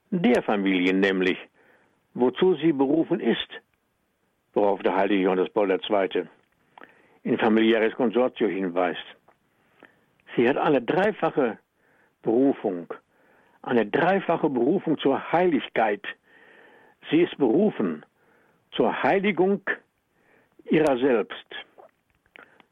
[0.10, 1.38] der Familie, nämlich
[2.14, 3.48] wozu sie berufen ist,
[4.54, 6.28] worauf der heilige Johannes Paul II.
[7.24, 9.06] in familiäres Konsortio hinweist.
[10.36, 11.58] Sie hat eine dreifache
[12.22, 12.94] Berufung
[13.64, 16.04] eine dreifache Berufung zur Heiligkeit.
[17.10, 18.06] Sie ist berufen
[18.72, 19.62] zur Heiligung
[20.66, 21.46] ihrer selbst.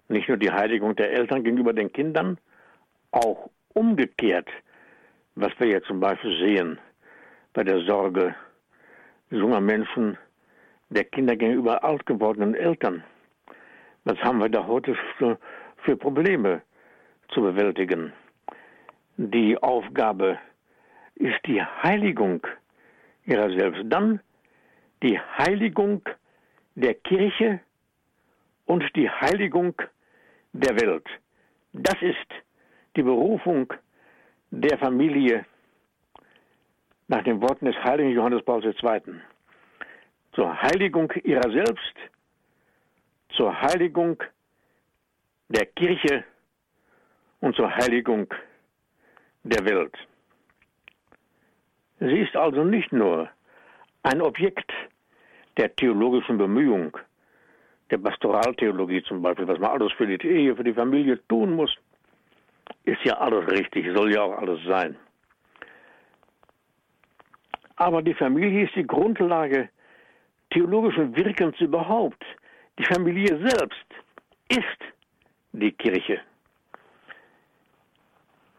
[0.08, 2.38] Nicht nur die Heiligung der Eltern gegenüber den Kindern,
[3.12, 4.50] auch umgekehrt,
[5.36, 6.80] was wir jetzt zum Beispiel sehen
[7.54, 8.36] bei der Sorge
[9.30, 10.18] junger Menschen,
[10.90, 13.04] der Kinder gegenüber alt gewordenen Eltern.
[14.06, 15.38] Was haben wir da heute für,
[15.84, 16.62] für Probleme
[17.30, 18.12] zu bewältigen?
[19.18, 20.40] Die Aufgabe
[21.20, 22.46] ist die Heiligung
[23.26, 23.82] ihrer selbst.
[23.86, 24.20] Dann
[25.04, 26.02] die Heiligung
[26.76, 27.60] der Kirche
[28.66, 29.74] und die Heiligung
[30.54, 31.06] der Welt.
[31.74, 32.28] Das ist
[32.96, 33.72] die Berufung
[34.52, 35.46] der Familie
[37.08, 39.22] nach den Worten des heiligen Johannes Paul II.
[40.34, 41.96] Zur Heiligung ihrer selbst,
[43.36, 44.22] zur Heiligung
[45.50, 46.24] der Kirche
[47.42, 48.28] und zur Heiligung
[49.44, 49.96] der Welt.
[52.00, 53.30] Sie ist also nicht nur
[54.04, 54.72] ein Objekt
[55.58, 56.98] der theologischen Bemühung,
[57.92, 61.76] der Pastoraltheologie zum Beispiel, was man alles für die Ehe, für die Familie tun muss,
[62.86, 64.96] ist ja alles richtig, soll ja auch alles sein.
[67.76, 69.70] Aber die Familie ist die Grundlage
[70.52, 72.24] theologischen Wirkens überhaupt.
[72.78, 73.86] Die Familie selbst
[74.50, 74.80] ist
[75.52, 76.22] die Kirche.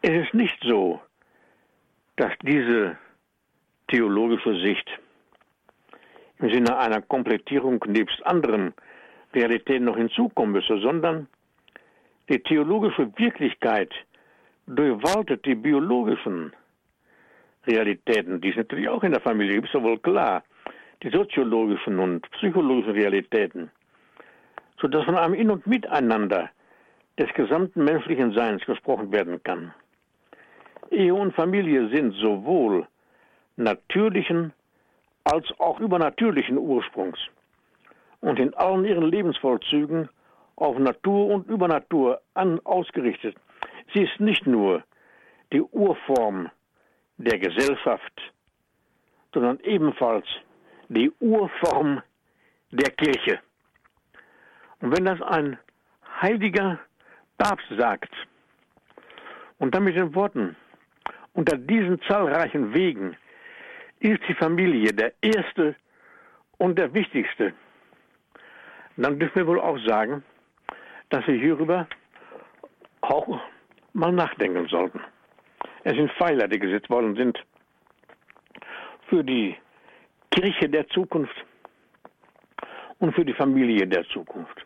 [0.03, 1.01] Es ist nicht so,
[2.17, 2.97] dass diese
[3.91, 4.89] theologische Sicht.
[6.39, 8.73] Im Sinne einer Komplettierung nebst anderen
[9.35, 11.29] Realitäten noch hinzukommen müsse, sondern
[12.29, 13.93] die theologische Wirklichkeit
[14.67, 16.53] durchwaltet die biologischen
[17.67, 20.43] Realitäten, die es natürlich auch in der Familie gibt, ist ja wohl klar,
[21.03, 23.71] die soziologischen und psychologischen Realitäten,
[24.81, 26.51] sodass von einem In- und Miteinander
[27.19, 29.75] des gesamten menschlichen Seins gesprochen werden kann.
[30.91, 32.87] Ehe und Familie sind sowohl
[33.61, 34.53] natürlichen
[35.25, 37.19] als auch übernatürlichen Ursprungs
[38.21, 40.09] und in allen ihren Lebensvollzügen
[40.57, 43.37] auf Natur und Übernatur an, ausgerichtet.
[43.95, 44.83] Sie ist nicht nur
[45.53, 46.51] die Urform
[47.17, 48.33] der Gesellschaft,
[49.33, 50.27] sondern ebenfalls
[50.89, 52.03] die Urform
[52.71, 53.41] der Kirche.
[54.81, 55.59] Und wenn das ein
[56.21, 56.79] heiliger
[57.39, 58.11] Papst sagt
[59.59, 60.57] und dann mit den Worten,
[61.33, 63.17] unter diesen zahlreichen Wegen
[64.01, 65.77] ist die Familie der erste
[66.59, 67.53] und der wichtigste,
[68.97, 70.25] dann dürfen wir wohl auch sagen,
[71.11, 71.87] dass wir hierüber
[73.03, 73.41] auch
[73.93, 75.01] mal nachdenken sollten.
[75.85, 77.39] Es sind Pfeiler, die gesetzt worden sind
[79.09, 79.57] für die
[80.31, 81.35] Kirche der Zukunft
[82.99, 84.65] und für die Familie der Zukunft.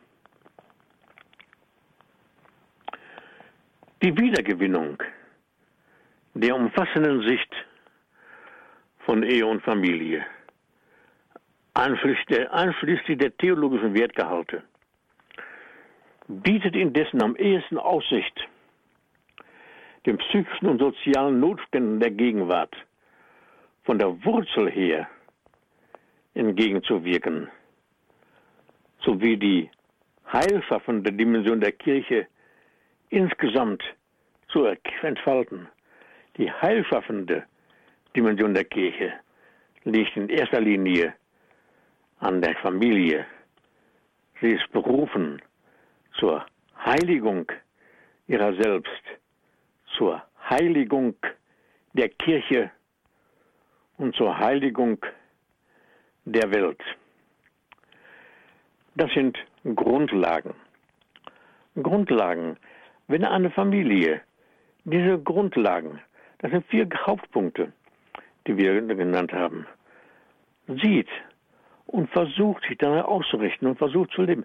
[4.02, 5.02] Die Wiedergewinnung
[6.34, 7.54] der umfassenden Sicht
[9.04, 10.24] von Ehe und Familie,
[11.74, 14.62] einschließlich der theologischen Wertgehalte,
[16.28, 18.48] bietet indessen am ehesten Aussicht,
[20.06, 22.74] den psychischen und sozialen Notständen der Gegenwart
[23.84, 25.08] von der Wurzel her
[26.34, 27.50] entgegenzuwirken,
[29.04, 29.70] sowie die
[30.32, 32.26] heilschaffende Dimension der Kirche
[33.10, 33.82] insgesamt
[34.48, 34.64] zu
[35.02, 35.68] entfalten.
[36.36, 37.44] Die heilschaffende
[38.16, 39.12] Dimension der Kirche
[39.84, 41.14] liegt in erster Linie
[42.20, 43.26] an der Familie.
[44.40, 45.42] Sie ist berufen
[46.18, 46.44] zur
[46.84, 47.50] Heiligung
[48.26, 49.02] ihrer selbst,
[49.96, 51.14] zur Heiligung
[51.92, 52.70] der Kirche
[53.98, 54.98] und zur Heiligung
[56.24, 56.80] der Welt.
[58.96, 59.36] Das sind
[59.74, 60.54] Grundlagen.
[61.82, 62.56] Grundlagen.
[63.08, 64.22] Wenn eine Familie
[64.84, 66.00] diese Grundlagen,
[66.38, 67.72] das sind vier Hauptpunkte,
[68.46, 69.66] die wir genannt haben,
[70.66, 71.08] sieht
[71.86, 74.44] und versucht, sich danach auszurichten und versucht zu leben,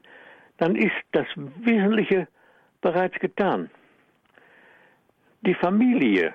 [0.58, 2.28] dann ist das Wesentliche
[2.82, 3.70] bereits getan.
[5.42, 6.34] Die Familie,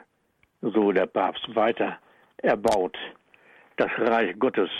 [0.62, 1.98] so der Papst weiter,
[2.38, 2.96] erbaut
[3.76, 4.70] das Reich Gottes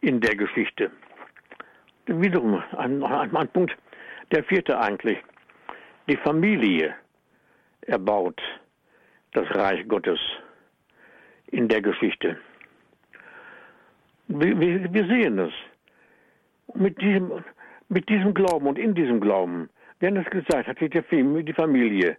[0.00, 0.90] in der Geschichte.
[2.06, 3.76] Wiederum ein, ein, ein Punkt,
[4.32, 5.18] der vierte eigentlich.
[6.08, 6.94] Die Familie
[7.82, 8.40] erbaut
[9.32, 10.18] das Reich Gottes
[11.50, 12.36] in der Geschichte.
[14.28, 15.52] Wir, wir, sehen es.
[16.74, 17.44] Mit diesem,
[17.88, 22.16] mit diesem Glauben und in diesem Glauben, werden es gesagt hat, sich die Familie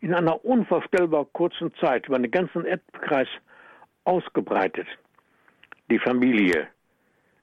[0.00, 3.28] in einer unvorstellbar kurzen Zeit über den ganzen Erdkreis
[4.04, 4.86] ausgebreitet.
[5.90, 6.66] Die Familie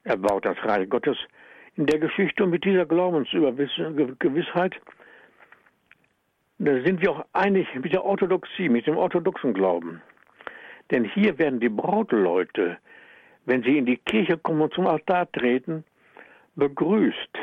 [0.04, 1.18] erbaut das Reich Gottes
[1.78, 4.76] in der Geschichte und mit dieser Glaubensgewissheit
[6.64, 10.00] da sind wir auch einig mit der Orthodoxie, mit dem orthodoxen Glauben.
[10.92, 12.78] Denn hier werden die Brautleute,
[13.46, 15.86] wenn sie in die Kirche kommen und zum Altar treten,
[16.56, 17.38] begrüßt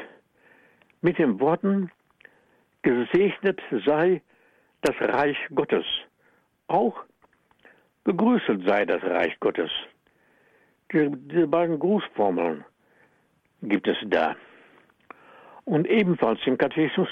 [1.00, 1.90] mit den Worten,
[2.82, 4.20] gesegnet sei
[4.82, 5.84] das Reich Gottes.
[6.68, 7.04] Auch
[8.04, 9.70] gegrüßet sei das Reich Gottes.
[10.92, 12.64] Die, diese beiden Grußformeln
[13.62, 14.37] gibt es da.
[15.64, 17.08] Und ebenfalls im Katechismus,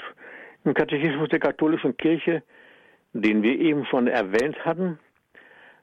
[0.63, 2.43] im Katechismus der katholischen Kirche,
[3.13, 4.99] den wir eben schon erwähnt hatten,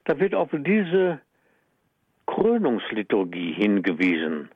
[0.04, 1.20] da wird auf diese
[2.26, 4.50] Krönungsliturgie hingewiesen,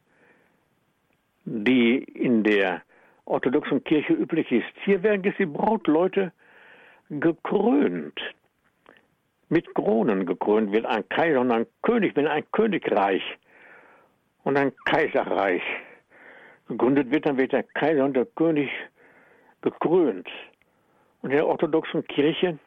[1.45, 2.83] die in der
[3.25, 4.67] orthodoxen Kirche üblich ist.
[4.85, 6.33] Hier werden jetzt die Brautleute
[7.11, 8.21] gekrönt.
[9.51, 13.23] Mit Kronen gekrönt wird ein Kaiser und ein König, wenn ein Königreich
[14.45, 15.63] und ein Kaiserreich
[16.69, 18.71] gegründet wird, dann wird der Kaiser und der König
[19.63, 20.29] gekrönt.
[21.23, 22.59] Und in der orthodoxen Kirche,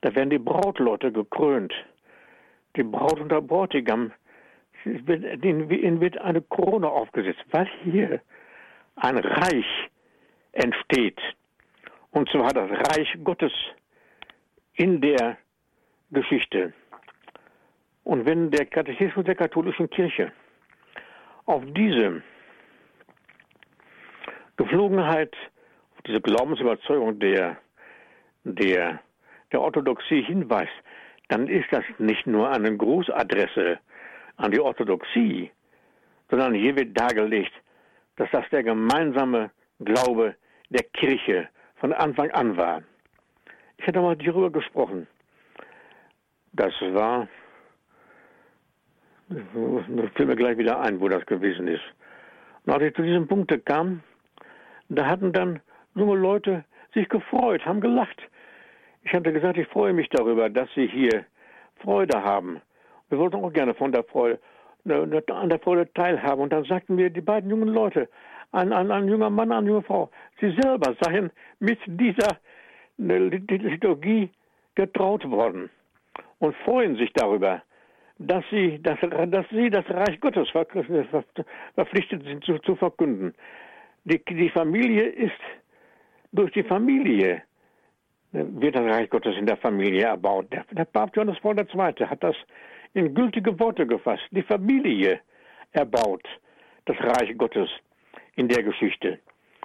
[0.00, 1.72] da werden die Brautleute gekrönt.
[2.76, 4.12] Die Braut und der Bräutigam,
[4.84, 8.20] ihnen wird eine Krone aufgesetzt, weil hier
[8.96, 9.90] ein Reich
[10.52, 11.20] entsteht.
[12.10, 13.52] Und zwar das Reich Gottes
[14.74, 15.36] in der
[16.10, 16.72] Geschichte.
[18.04, 20.32] Und wenn der Katechismus der katholischen Kirche
[21.46, 22.22] auf diese
[24.56, 25.34] Geflogenheit,
[25.96, 27.58] auf diese Glaubensüberzeugung der,
[28.44, 29.00] der,
[29.52, 30.72] der Orthodoxie hinweist,
[31.30, 33.78] dann ist das nicht nur eine Grußadresse
[34.36, 35.50] an die Orthodoxie,
[36.28, 37.52] sondern hier wird dargelegt,
[38.16, 40.34] dass das der gemeinsame Glaube
[40.70, 42.82] der Kirche von Anfang an war.
[43.78, 45.06] Ich hatte mal darüber gesprochen.
[46.52, 47.28] Das war,
[49.28, 51.84] das fällt mir gleich wieder ein, wo das gewesen ist.
[52.66, 54.02] Und als ich zu diesem Punkt kam,
[54.88, 55.60] da hatten dann
[55.94, 58.20] junge Leute sich gefreut, haben gelacht.
[59.02, 61.24] Ich hatte gesagt, ich freue mich darüber, dass sie hier
[61.82, 62.60] Freude haben.
[63.08, 64.38] Wir wollten auch gerne von der Freude.
[64.84, 66.42] an der Freude teilhaben.
[66.42, 68.08] Und dann sagten mir die beiden jungen Leute,
[68.52, 72.38] ein, ein, ein junger Mann, eine junge Frau, sie selber seien mit dieser
[72.98, 74.30] Liturgie
[74.74, 75.70] getraut worden
[76.38, 77.62] und freuen sich darüber,
[78.18, 83.34] dass sie das, dass sie das Reich Gottes verpflichtet sind zu, zu verkünden.
[84.04, 85.40] Die, die Familie ist
[86.32, 87.42] durch die Familie
[88.32, 90.52] wird das Reich Gottes in der Familie erbaut.
[90.52, 92.06] Der, der Papst Johannes Paul II.
[92.06, 92.36] hat das
[92.94, 94.22] in gültige Worte gefasst.
[94.30, 95.20] Die Familie
[95.72, 96.26] erbaut
[96.84, 97.68] das Reich Gottes
[98.36, 99.18] in der Geschichte.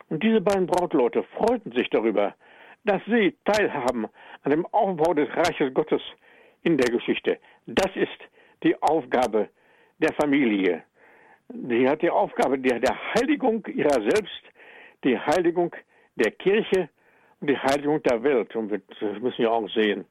[0.09, 2.36] Und diese beiden Brautleute freuten sich darüber,
[2.84, 4.07] dass sie teilhaben
[4.43, 6.01] an dem Aufbau des Reiches Gottes
[6.63, 7.39] in der Geschichte.
[7.66, 8.20] Das ist
[8.63, 9.49] die Aufgabe
[9.99, 10.84] der Familie.
[11.49, 14.41] Sie hat die Aufgabe der, der Heiligung ihrer selbst,
[15.03, 15.76] die Heiligung
[16.16, 16.89] der Kirche
[17.45, 18.55] die Heiligung der Welt.
[18.55, 18.81] Und wir
[19.19, 20.05] müssen ja auch sehen,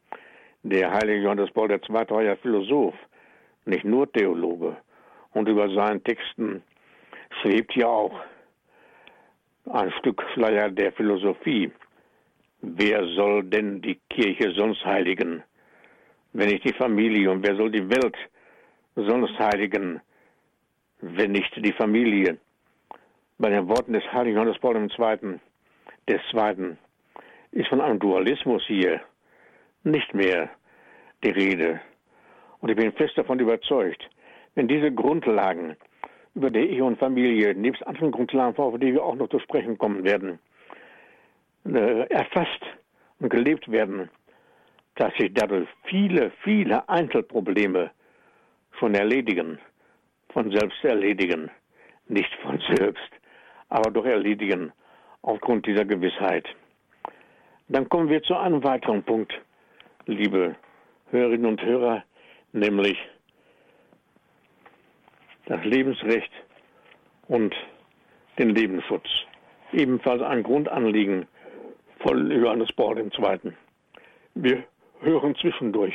[0.62, 1.78] der heilige Johannes Paul II.
[1.88, 2.94] war ja Philosoph,
[3.66, 4.76] nicht nur Theologe.
[5.32, 6.62] Und über seinen Texten
[7.42, 8.18] schwebt ja auch
[9.70, 11.70] ein Stück Schleier der Philosophie.
[12.62, 15.42] Wer soll denn die Kirche sonst heiligen,
[16.32, 17.30] wenn nicht die Familie?
[17.30, 18.16] Und wer soll die Welt
[18.94, 20.00] sonst heiligen,
[21.00, 22.38] wenn nicht die Familie?
[23.38, 25.40] Bei den Worten des heiligen Johannes Paul II.
[26.08, 26.78] des Zweiten
[27.54, 29.00] ist von einem Dualismus hier
[29.84, 30.50] nicht mehr
[31.22, 31.80] die Rede.
[32.60, 34.08] Und ich bin fest davon überzeugt,
[34.56, 35.76] wenn diese Grundlagen
[36.34, 39.78] über die Ehe und Familie, nebst anderen Grundlagen, auf die wir auch noch zu sprechen
[39.78, 40.40] kommen werden,
[41.64, 42.62] äh, erfasst
[43.20, 44.10] und gelebt werden,
[44.96, 47.92] dass sich dadurch viele, viele Einzelprobleme
[48.80, 49.60] schon erledigen,
[50.30, 51.50] von selbst erledigen,
[52.08, 53.10] nicht von selbst,
[53.68, 54.72] aber doch erledigen
[55.22, 56.48] aufgrund dieser Gewissheit.
[57.68, 59.32] Dann kommen wir zu einem weiteren Punkt,
[60.06, 60.54] liebe
[61.10, 62.04] Hörerinnen und Hörer,
[62.52, 62.98] nämlich
[65.46, 66.30] das Lebensrecht
[67.28, 67.54] und
[68.38, 69.08] den Lebensschutz.
[69.72, 71.26] Ebenfalls ein Grundanliegen
[72.00, 73.52] von Johannes Paul II.
[74.34, 74.64] Wir
[75.00, 75.94] hören zwischendurch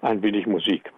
[0.00, 0.90] ein wenig Musik.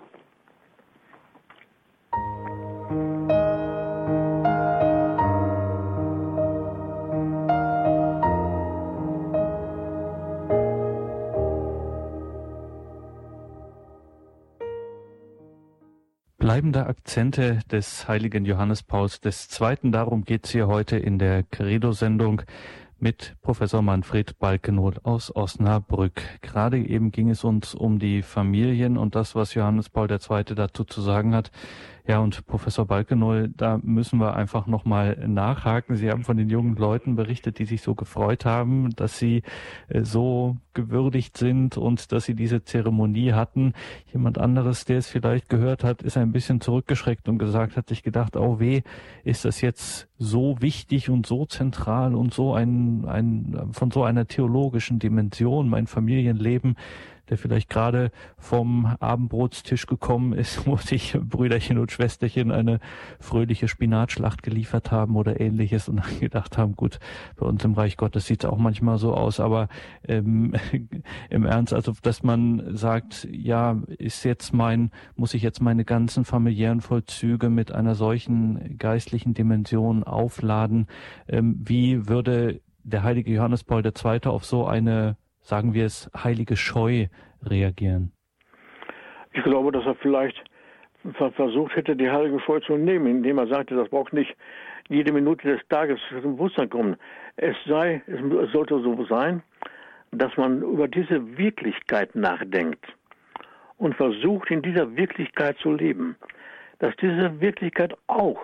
[16.57, 19.91] Bleibende Akzente des heiligen Johannes Pauls II.
[19.91, 22.41] Darum geht es hier heute in der Credo-Sendung
[22.99, 26.23] mit Professor Manfred Balkenohl aus Osnabrück.
[26.41, 30.45] Gerade eben ging es uns um die Familien und das, was Johannes Paul II.
[30.55, 31.51] dazu zu sagen hat.
[32.09, 35.97] Ja, und Professor Balkenoll, da müssen wir einfach nochmal nachhaken.
[35.97, 39.43] Sie haben von den jungen Leuten berichtet, die sich so gefreut haben, dass sie
[39.89, 43.73] äh, so gewürdigt sind und dass sie diese Zeremonie hatten.
[44.13, 48.05] Jemand anderes, der es vielleicht gehört hat, ist ein bisschen zurückgeschreckt und gesagt hat sich
[48.05, 48.83] gedacht, oh weh,
[49.25, 54.29] ist das jetzt so wichtig und so zentral und so ein, ein, von so einer
[54.29, 56.77] theologischen Dimension, mein Familienleben,
[57.31, 62.81] der vielleicht gerade vom Abendbrotstisch gekommen ist, wo sich Brüderchen und Schwesterchen eine
[63.21, 66.99] fröhliche Spinatschlacht geliefert haben oder ähnliches und dann gedacht haben, gut,
[67.37, 69.69] bei uns im Reich Gottes sieht es auch manchmal so aus, aber
[70.07, 70.55] ähm,
[71.31, 76.25] im Ernst, also dass man sagt, ja, ist jetzt mein, muss ich jetzt meine ganzen
[76.25, 80.87] familiären Vollzüge mit einer solchen geistlichen Dimension aufladen,
[81.29, 84.21] ähm, wie würde der heilige Johannes Paul II.
[84.27, 85.17] auf so eine
[85.47, 87.07] sagen wir es, heilige Scheu
[87.43, 88.13] reagieren?
[89.33, 90.43] Ich glaube, dass er vielleicht
[91.37, 94.35] versucht hätte, die heilige Scheu zu nehmen, indem er sagte, das braucht nicht
[94.89, 96.97] jede Minute des Tages zum Bewusstsein kommen.
[97.37, 99.43] Es sei, es sollte so sein,
[100.11, 102.85] dass man über diese Wirklichkeit nachdenkt
[103.79, 106.17] und versucht, in dieser Wirklichkeit zu leben.
[106.79, 108.41] Dass diese Wirklichkeit auch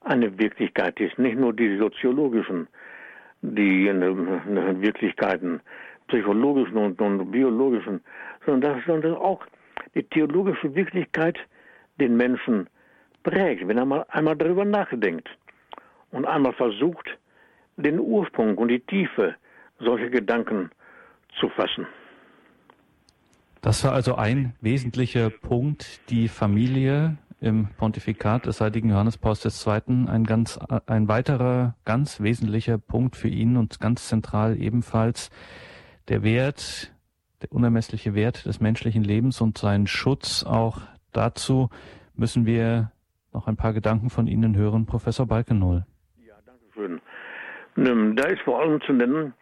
[0.00, 2.68] eine Wirklichkeit ist, nicht nur die soziologischen,
[3.42, 5.60] die Wirklichkeiten,
[6.08, 8.00] psychologischen und, und biologischen,
[8.44, 9.44] sondern dass, sondern dass auch
[9.94, 11.38] die theologische Wirklichkeit
[11.98, 12.68] den Menschen
[13.22, 15.28] prägt, wenn er mal einmal darüber nachdenkt
[16.10, 17.18] und einmal versucht,
[17.76, 19.34] den Ursprung und die Tiefe
[19.78, 20.70] solcher Gedanken
[21.38, 21.86] zu fassen.
[23.60, 30.06] Das war also ein wesentlicher Punkt, die Familie im Pontifikat des heiligen Johannes Pauls II.
[30.08, 35.30] Ein ganz, ein weiterer ganz wesentlicher Punkt für ihn und ganz zentral ebenfalls
[36.08, 36.92] der Wert,
[37.42, 40.44] der unermessliche Wert des menschlichen Lebens und sein Schutz.
[40.44, 40.80] Auch
[41.12, 41.70] dazu
[42.14, 42.92] müssen wir
[43.32, 45.84] noch ein paar Gedanken von Ihnen hören, Professor Balkenohl.
[46.26, 47.00] Ja, danke schön.
[47.76, 49.34] Ähm, da ist vor allem zu nennen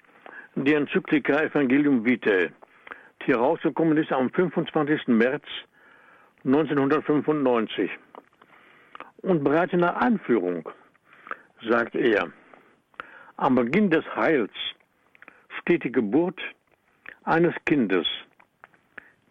[0.57, 2.51] die Enzyklika Evangelium Vitae,
[3.23, 5.09] die herausgekommen ist am 25.
[5.09, 5.45] März
[6.45, 7.91] 1995.
[9.23, 10.69] Und bereits in der Einführung
[11.69, 12.29] sagt er,
[13.37, 14.53] am Beginn des Heils
[15.65, 16.39] steht die Geburt
[17.25, 18.07] eines Kindes,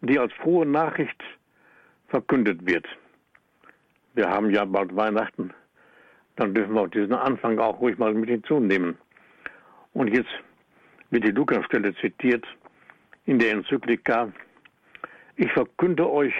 [0.00, 1.22] die als frohe Nachricht
[2.08, 2.86] verkündet wird.
[4.14, 5.52] Wir haben ja bald Weihnachten,
[6.34, 8.98] dann dürfen wir auch diesen Anfang auch ruhig mal mit hinzunehmen.
[9.92, 10.30] Und jetzt
[11.10, 12.44] wird die Lukas-Stelle zitiert
[13.26, 14.32] in der Enzyklika.
[15.36, 16.34] Ich verkünde euch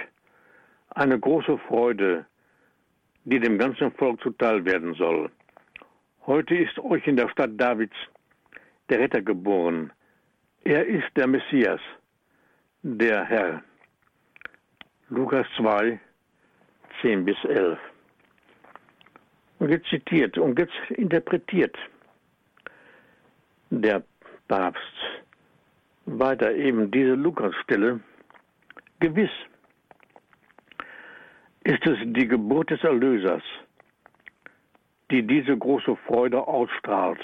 [0.89, 2.25] eine große Freude,
[3.23, 5.31] die dem ganzen Volk zuteil werden soll.
[6.25, 7.95] Heute ist euch in der Stadt Davids
[8.89, 9.91] der Retter geboren.
[10.63, 11.81] Er ist der Messias,
[12.83, 13.63] der Herr.
[15.09, 15.99] Lukas 2,
[17.01, 17.77] 10 bis 11.
[19.59, 21.75] Und jetzt zitiert und jetzt interpretiert
[23.69, 24.03] der
[24.47, 24.81] Papst
[26.05, 27.99] weiter eben diese Lukas-Stelle.
[28.99, 29.31] Gewiss
[31.63, 33.43] ist es die Geburt des Erlösers,
[35.11, 37.19] die diese große Freude ausstrahlt.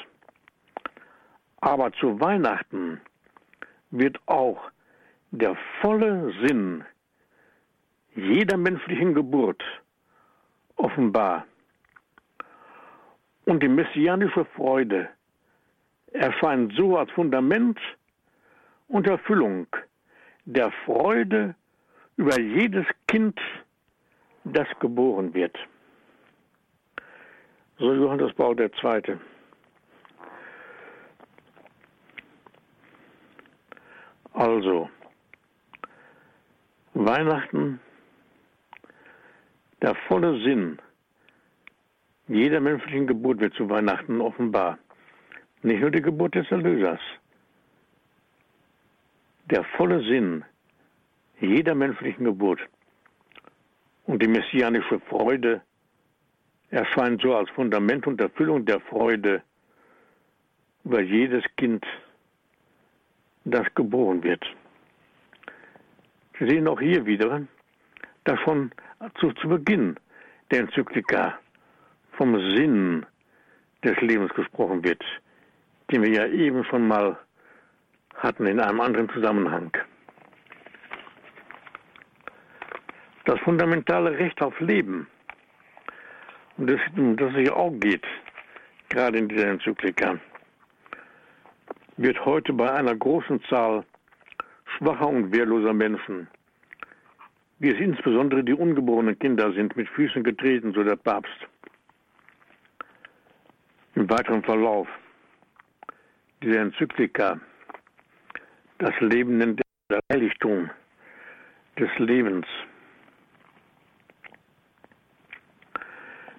[1.62, 3.00] Aber zu Weihnachten
[3.92, 4.60] wird auch
[5.32, 6.84] der volle Sinn
[8.16, 9.64] jeder menschlichen Geburt
[10.76, 11.46] offenbar.
[13.46, 15.10] Und die messianische Freude
[16.12, 17.80] erscheint so als Fundament
[18.88, 19.68] und Erfüllung
[20.46, 21.56] der Freude
[22.18, 23.40] über jedes Kind,
[24.44, 25.58] das geboren wird.
[27.78, 29.18] So Johannes Paul II.
[34.42, 34.90] Also,
[36.96, 37.80] Weihnachten,
[39.84, 40.80] der volle Sinn
[42.28, 44.80] jeder menschlichen Geburt wird zu Weihnachten offenbar.
[45.62, 47.00] Nicht nur die Geburt des Erlösers.
[49.46, 50.44] Der volle Sinn
[51.40, 52.62] jeder menschlichen Geburt
[54.08, 55.62] und die messianische Freude
[56.72, 59.44] erscheint so als Fundament und Erfüllung der Freude
[60.84, 61.86] über jedes Kind,
[63.46, 64.44] das geboren wird.
[66.40, 67.42] Sie sehen auch hier wieder,
[68.24, 68.72] dass schon
[69.20, 69.96] zu, zu Beginn
[70.50, 71.38] der Enzyklika
[72.14, 73.06] vom Sinn
[73.84, 75.04] des Lebens gesprochen wird,
[75.92, 77.18] den wir ja eben schon mal
[78.16, 79.76] hatten in einem anderen Zusammenhang.
[83.26, 85.08] Das fundamentale Recht auf Leben,
[86.58, 88.06] um das, um das es hier auch geht,
[88.90, 90.20] gerade in dieser Enzyklika,
[91.98, 93.84] wird heute bei einer großen Zahl
[94.78, 96.28] schwacher und wehrloser Menschen,
[97.60, 101.48] wie es insbesondere die ungeborenen Kinder sind, mit Füßen getreten, so der Papst.
[103.96, 104.88] Im weiteren Verlauf
[106.42, 107.40] dieser Enzyklika
[108.82, 109.62] das Leben nennt
[109.92, 110.72] der Heiligtum
[111.78, 112.48] des Lebens.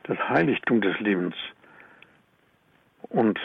[0.03, 1.37] Das Heiligtum des Lebens.
[3.11, 3.39] Und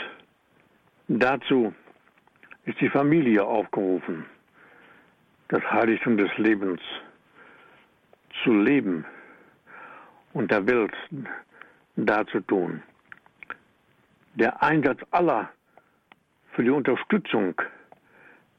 [1.07, 1.75] dazu
[2.67, 4.25] ist die Familie aufgerufen,
[5.47, 6.81] das Heiligtum des Lebens
[8.43, 9.05] zu leben
[10.33, 10.93] und der Welt
[11.95, 12.83] darzutun.
[14.35, 15.49] Der Einsatz aller
[16.51, 17.59] für die Unterstützung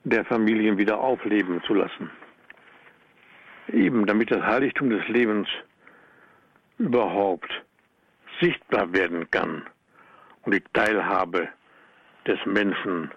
[0.05, 2.11] der Familien wieder aufleben zu lassen.
[3.69, 5.49] Eben damit das Heiligtum des Lebens
[6.79, 7.51] überhaupt
[8.41, 9.67] sichtbar werden kann
[10.45, 11.49] und die Teilhabe
[12.27, 13.11] des Menschen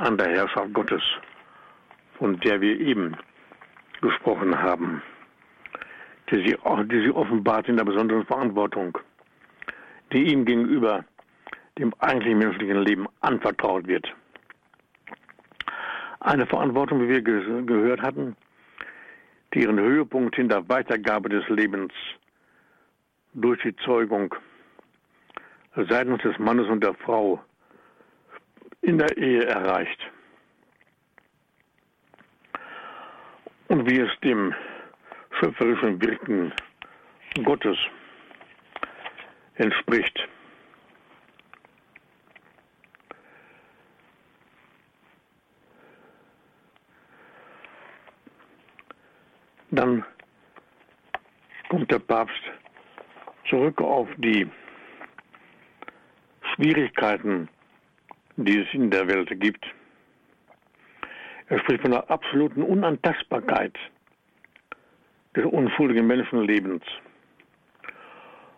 [0.00, 1.02] an der Herrschaft Gottes,
[2.18, 3.14] von der wir eben
[4.00, 5.02] gesprochen haben,
[6.30, 8.96] die sie, die sie offenbart in der besonderen Verantwortung,
[10.12, 11.04] die ihm gegenüber
[11.78, 14.10] dem eigentlichen menschlichen Leben anvertraut wird.
[16.20, 18.36] Eine Verantwortung, wie wir ge gehört hatten,
[19.52, 21.92] die ihren Höhepunkt in der Weitergabe des Lebens
[23.34, 24.34] durch die Zeugung
[25.76, 27.40] seitens des Mannes und der Frau
[28.82, 30.10] in der Ehe erreicht.
[33.68, 34.54] Und wie es dem
[35.38, 36.52] schöpferischen Wirken
[37.44, 37.78] Gottes
[39.54, 40.28] entspricht.
[49.70, 50.04] Dann
[51.68, 52.42] kommt der Papst
[53.48, 54.50] zurück auf die
[56.54, 57.48] Schwierigkeiten,
[58.44, 59.64] die es in der Welt gibt.
[61.48, 63.76] Er spricht von der absoluten Unantastbarkeit
[65.34, 66.82] des unschuldigen Menschenlebens.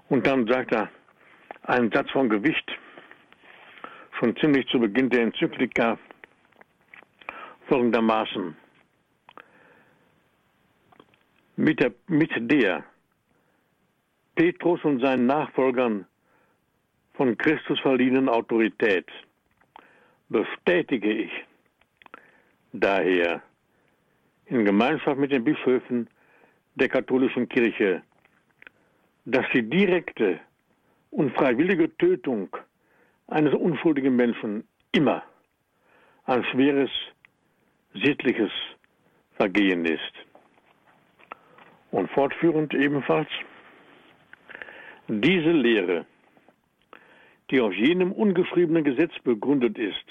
[0.09, 0.91] Und dann sagt er
[1.63, 2.71] einen Satz von Gewicht,
[4.19, 5.99] schon ziemlich zu Beginn der Enzyklika,
[7.69, 8.57] folgendermaßen.
[11.57, 12.85] Mit der, mit der
[14.35, 16.07] Petrus und seinen Nachfolgern
[17.15, 19.07] von Christus verliehenen Autorität
[20.33, 21.31] bestätige ich
[22.73, 23.43] daher
[24.47, 26.09] in Gemeinschaft mit den Bischöfen
[26.75, 28.03] der katholischen Kirche,
[29.25, 30.41] dass die direkte
[31.11, 32.49] und freiwillige Tötung
[33.29, 35.23] eines unschuldigen Menschen immer
[36.25, 36.91] ein schweres
[37.95, 38.51] sittliches
[39.37, 40.13] Vergehen ist.
[41.91, 43.29] Und fortführend ebenfalls,
[45.09, 46.07] diese Lehre,
[47.53, 50.07] die auf jenem ungeschriebenen Gesetz begründet ist,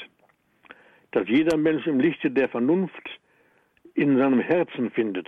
[1.09, 3.09] dass jeder Mensch im Lichte der Vernunft
[3.95, 5.27] in seinem Herzen findet,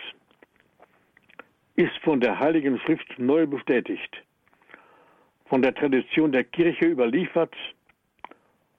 [1.76, 4.24] ist von der Heiligen Schrift neu bestätigt,
[5.48, 7.56] von der Tradition der Kirche überliefert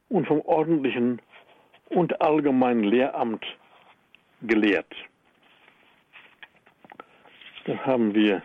[0.08, 1.20] und vom ordentlichen
[1.88, 3.44] und allgemeinen Lehramt
[4.42, 4.94] gelehrt.
[7.64, 8.42] Das haben wir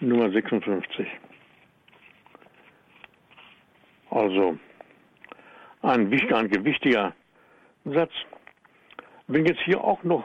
[0.00, 1.06] Nummer 56.
[4.10, 4.58] Also
[5.82, 7.14] ein, ein gewichtiger
[7.84, 8.12] Satz.
[9.26, 10.24] Wenn jetzt hier auch noch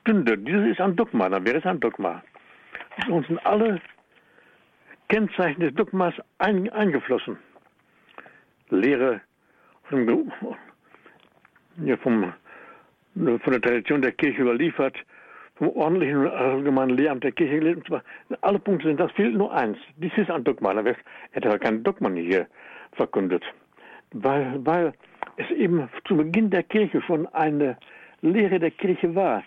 [0.00, 2.22] stünde, dieses ist ein Dogma, dann wäre es ein Dogma.
[3.08, 3.80] Uns sind alle
[5.08, 7.38] Kennzeichen des Dogmas ein, eingeflossen.
[8.70, 9.20] Lehre
[9.84, 10.32] vom,
[11.84, 12.32] ja, vom,
[13.14, 14.96] von der Tradition der Kirche überliefert,
[15.56, 17.86] vom ordentlichen und allgemeinen Lehramt der Kirche gelehrt.
[18.40, 19.78] Alle Punkte sind das, fehlt nur eins.
[19.96, 20.74] Dies ist ein Dogma.
[20.74, 20.82] Da
[21.30, 22.46] hätte er kein Dogma hier
[22.96, 23.44] verkündet.
[24.12, 24.92] Weil, weil
[25.36, 27.76] es eben zu Beginn der Kirche schon eine
[28.22, 29.42] Lehre der Kirche war,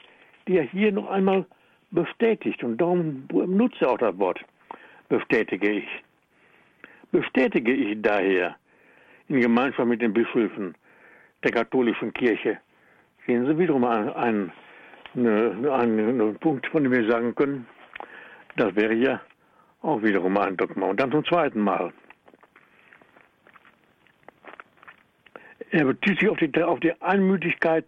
[0.48, 1.46] die er hier noch einmal
[1.92, 2.64] bestätigt.
[2.64, 4.40] Und darum nutze auch das Wort
[5.10, 5.88] bestätige ich.
[7.12, 8.56] Bestätige ich daher
[9.28, 10.76] in Gemeinschaft mit den Bischöfen
[11.44, 12.60] der katholischen Kirche.
[13.26, 14.52] Sehen Sie wiederum einen,
[15.16, 17.66] einen, einen Punkt, von dem wir sagen können,
[18.56, 19.22] das wäre ja
[19.82, 20.88] auch wiederum ein Dogma.
[20.88, 21.92] Und dann zum zweiten Mal.
[25.72, 27.88] Er bezieht sich auf die, auf die Einmütigkeit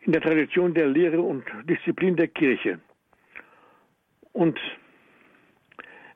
[0.00, 2.78] in der Tradition der Lehre und Disziplin der Kirche
[4.32, 4.58] und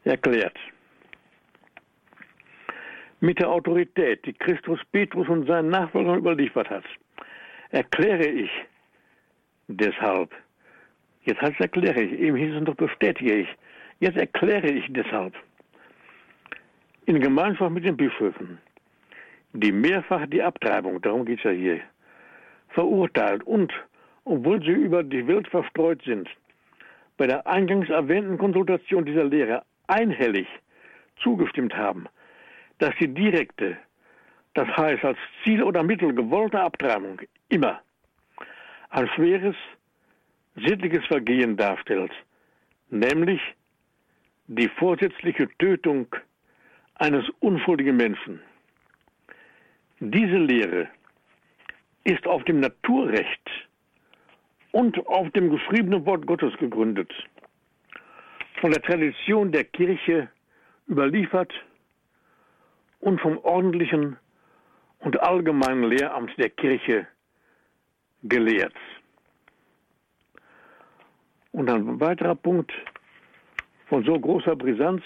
[0.04, 0.56] erklärt.
[3.20, 6.84] Mit der Autorität, die Christus Petrus und seinen Nachfolgern überliefert hat,
[7.70, 8.50] erkläre ich
[9.68, 10.30] deshalb,
[11.24, 13.48] jetzt heißt es erkläre ich, eben hieß es noch bestätige ich,
[14.00, 15.34] jetzt erkläre ich deshalb,
[17.06, 18.58] in Gemeinschaft mit den Bischöfen,
[19.52, 21.80] die mehrfach die Abtreibung, darum geht es ja hier,
[22.70, 23.72] verurteilt und,
[24.24, 26.28] obwohl sie über die Welt verstreut sind,
[27.16, 30.46] bei der eingangs erwähnten Konsultation dieser Lehre einhellig
[31.22, 32.06] zugestimmt haben,
[32.78, 33.76] dass die direkte,
[34.54, 37.80] das heißt als Ziel oder Mittel gewollte Abtreibung immer
[38.90, 39.56] ein schweres
[40.56, 42.12] sittliches Vergehen darstellt,
[42.90, 43.40] nämlich
[44.46, 46.06] die vorsätzliche Tötung
[46.94, 48.40] eines unschuldigen Menschen.
[50.04, 50.88] Diese Lehre
[52.02, 53.48] ist auf dem Naturrecht
[54.72, 57.12] und auf dem geschriebenen Wort Gottes gegründet,
[58.60, 60.28] von der Tradition der Kirche
[60.88, 61.52] überliefert
[62.98, 64.16] und vom ordentlichen
[64.98, 67.06] und allgemeinen Lehramt der Kirche
[68.24, 68.74] gelehrt.
[71.52, 72.72] Und ein weiterer Punkt
[73.86, 75.04] von so großer Brisanz,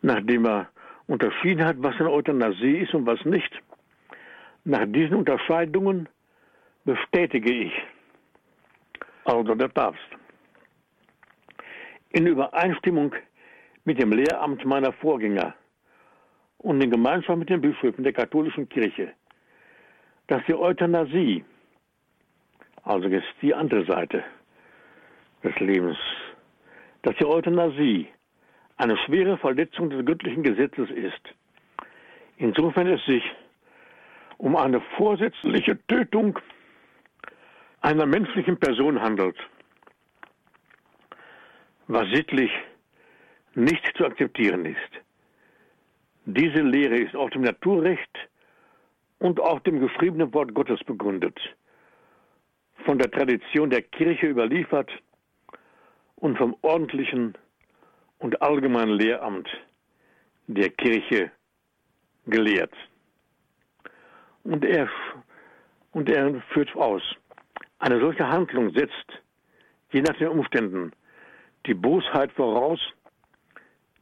[0.00, 0.70] nachdem er
[1.06, 3.52] unterschieden hat, was eine Euthanasie ist und was nicht.
[4.64, 6.08] Nach diesen Unterscheidungen
[6.84, 7.72] bestätige ich,
[9.24, 10.08] also der Papst,
[12.10, 13.14] in Übereinstimmung
[13.84, 15.54] mit dem Lehramt meiner Vorgänger
[16.58, 19.12] und in Gemeinschaft mit den Bischöfen der katholischen Kirche,
[20.26, 21.44] dass die Euthanasie,
[22.82, 24.24] also jetzt die andere Seite
[25.44, 25.98] des Lebens,
[27.02, 28.08] dass die Euthanasie
[28.76, 31.22] eine schwere Verletzung des göttlichen Gesetzes ist.
[32.36, 33.22] Insofern es sich
[34.38, 36.38] um eine vorsätzliche Tötung
[37.80, 39.36] einer menschlichen Person handelt,
[41.86, 42.50] was sittlich
[43.54, 44.78] nicht zu akzeptieren ist.
[46.26, 48.10] Diese Lehre ist auf dem Naturrecht
[49.18, 51.38] und auf dem geschriebenen Wort Gottes begründet,
[52.84, 54.90] von der Tradition der Kirche überliefert
[56.16, 57.38] und vom ordentlichen
[58.18, 59.48] und allgemeinen Lehramt
[60.46, 61.30] der Kirche
[62.26, 62.72] gelehrt.
[64.44, 64.88] Und er,
[65.92, 67.02] und er führt aus,
[67.78, 69.22] eine solche Handlung setzt,
[69.92, 70.92] je nach den Umständen,
[71.66, 72.80] die Bosheit voraus,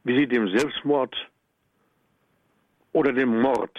[0.05, 1.15] wie sie dem Selbstmord
[2.93, 3.77] oder dem Mord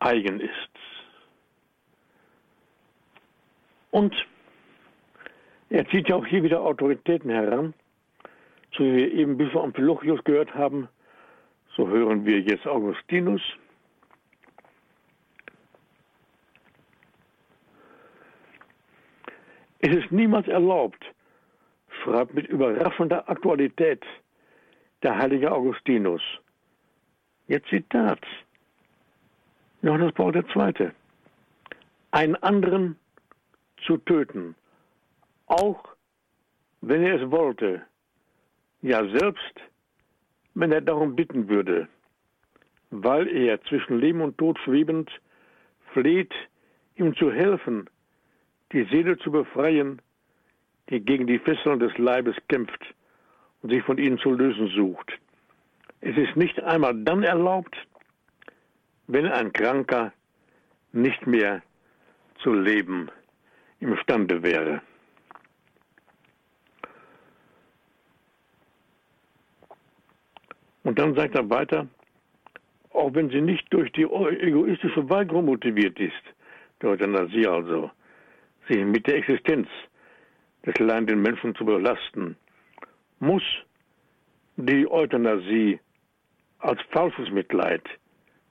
[0.00, 0.70] eigen ist.
[3.90, 4.14] Und
[5.70, 7.74] er zieht ja auch hier wieder Autoritäten heran,
[8.76, 10.88] so wie wir eben Bischof Amphilochius gehört haben,
[11.76, 13.42] so hören wir jetzt Augustinus.
[19.80, 21.04] Es ist niemals erlaubt,
[22.02, 24.02] schreibt mit überraschender Aktualität
[25.02, 26.22] der heilige Augustinus.
[27.48, 28.20] Jetzt Zitat.
[29.82, 30.90] Johannes Paul II.
[32.12, 32.96] Einen anderen
[33.86, 34.54] zu töten,
[35.46, 35.84] auch
[36.80, 37.82] wenn er es wollte,
[38.84, 39.54] ja selbst
[40.54, 41.88] wenn er darum bitten würde,
[42.90, 45.10] weil er zwischen Leben und Tod schwebend
[45.92, 46.32] fleht,
[46.96, 47.88] ihm zu helfen,
[48.72, 50.00] die Seele zu befreien,
[50.90, 52.94] die gegen die Fesseln des Leibes kämpft
[53.62, 55.12] und sich von ihnen zu lösen sucht.
[56.00, 57.74] Es ist nicht einmal dann erlaubt,
[59.06, 60.12] wenn ein Kranker
[60.92, 61.62] nicht mehr
[62.42, 63.10] zu leben
[63.80, 64.82] imstande wäre.
[70.84, 71.88] Und dann sagt er weiter,
[72.90, 76.22] auch wenn sie nicht durch die egoistische Weigerung motiviert ist,
[76.80, 77.90] der Euthanasie also,
[78.68, 79.66] sich mit der Existenz
[80.64, 82.36] des leidenden Menschen zu belasten,
[83.18, 83.42] muss
[84.56, 85.80] die Euthanasie
[86.58, 87.82] als falsches Mitleid,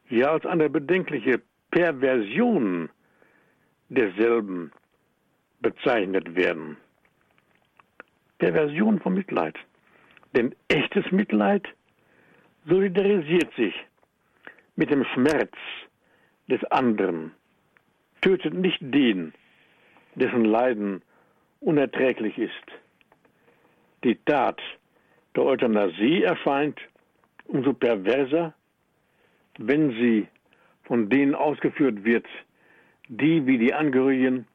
[0.09, 2.89] ja als eine bedenkliche Perversion
[3.89, 4.71] derselben
[5.61, 6.77] bezeichnet werden.
[8.37, 9.55] Perversion von Mitleid.
[10.35, 11.67] Denn echtes Mitleid
[12.65, 13.73] solidarisiert sich
[14.75, 15.53] mit dem Schmerz
[16.49, 17.31] des anderen,
[18.21, 19.33] tötet nicht den,
[20.15, 21.01] dessen Leiden
[21.59, 22.65] unerträglich ist.
[24.03, 24.61] Die Tat
[25.35, 26.79] der Euthanasie erscheint
[27.45, 28.53] umso perverser,
[29.57, 30.27] wenn sie
[30.83, 32.25] von denen ausgeführt wird,
[33.07, 34.47] die wie die Angehörigen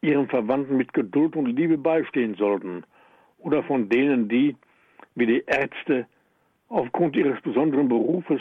[0.00, 2.84] ihren Verwandten mit Geduld und Liebe beistehen sollten,
[3.38, 4.56] oder von denen, die
[5.14, 6.06] wie die Ärzte
[6.68, 8.40] aufgrund ihres besonderen Berufes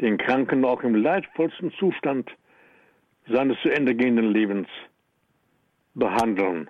[0.00, 2.30] den Kranken auch im leidvollsten Zustand
[3.28, 4.68] seines zu Ende gehenden Lebens
[5.94, 6.68] behandeln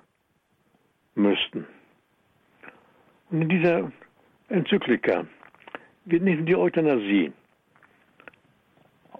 [1.14, 1.66] müssten.
[3.30, 3.92] Und in dieser
[4.48, 5.26] Enzyklika
[6.04, 7.32] wird nicht nur die Euthanasie,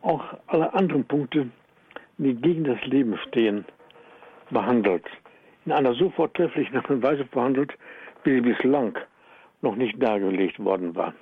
[0.03, 1.49] auch alle anderen Punkte,
[2.19, 3.65] die gegen das Leben stehen,
[4.51, 5.05] behandelt.
[5.65, 7.73] In einer so vortrefflichen Weise behandelt,
[8.25, 8.99] wie sie bislang
[9.63, 11.15] noch nicht dargelegt worden war.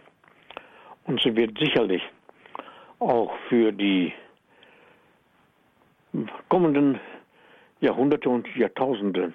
[1.10, 2.02] Und sie wird sicherlich
[3.00, 4.12] auch für die
[6.48, 7.00] kommenden
[7.80, 9.32] Jahrhunderte und Jahrtausende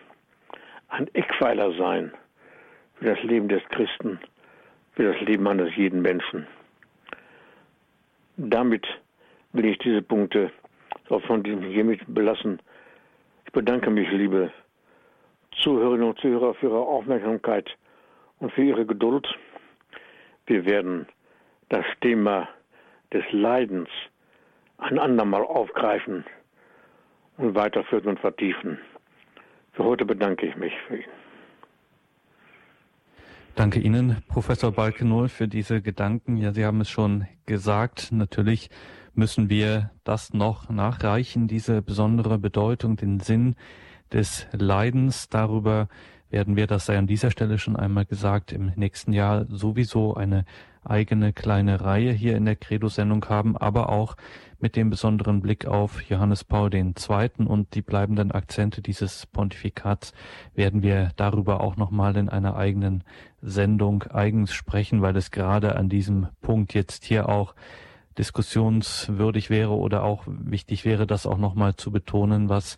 [0.87, 2.13] ein Eckpfeiler sein
[2.93, 4.21] für das Leben des Christen,
[4.93, 6.47] für das Leben eines jeden Menschen.
[8.37, 8.87] Damit
[9.51, 10.53] will ich diese Punkte
[11.09, 12.61] auch von diesem hiermit belassen.
[13.47, 14.49] Ich bedanke mich, liebe
[15.61, 17.69] Zuhörerinnen und Zuhörer, für Ihre Aufmerksamkeit
[18.39, 19.27] und für Ihre Geduld.
[20.45, 21.05] Wir werden
[21.69, 22.47] das Thema
[23.13, 23.89] des Leidens
[24.77, 26.25] ein andermal aufgreifen
[27.37, 28.79] und weiterführen und vertiefen.
[29.73, 31.09] Für heute bedanke ich mich für ihn.
[33.55, 36.35] Danke Ihnen, Professor Balkenohl, für diese Gedanken.
[36.35, 38.11] Ja, Sie haben es schon gesagt.
[38.11, 38.69] Natürlich
[39.13, 43.55] müssen wir das noch nachreichen, diese besondere Bedeutung, den Sinn
[44.11, 45.29] des Leidens.
[45.29, 45.87] Darüber
[46.29, 50.45] werden wir, das sei an dieser Stelle schon einmal gesagt, im nächsten Jahr sowieso eine
[50.83, 54.15] eigene kleine Reihe hier in der Credo-Sendung haben, aber auch
[54.59, 56.93] mit dem besonderen Blick auf Johannes Paul II.
[57.45, 60.13] und die bleibenden Akzente dieses Pontifikats
[60.53, 63.03] werden wir darüber auch nochmal in einer eigenen
[63.41, 67.53] Sendung eigens sprechen, weil es gerade an diesem Punkt jetzt hier auch
[68.17, 72.77] diskussionswürdig wäre oder auch wichtig wäre, das auch nochmal zu betonen, was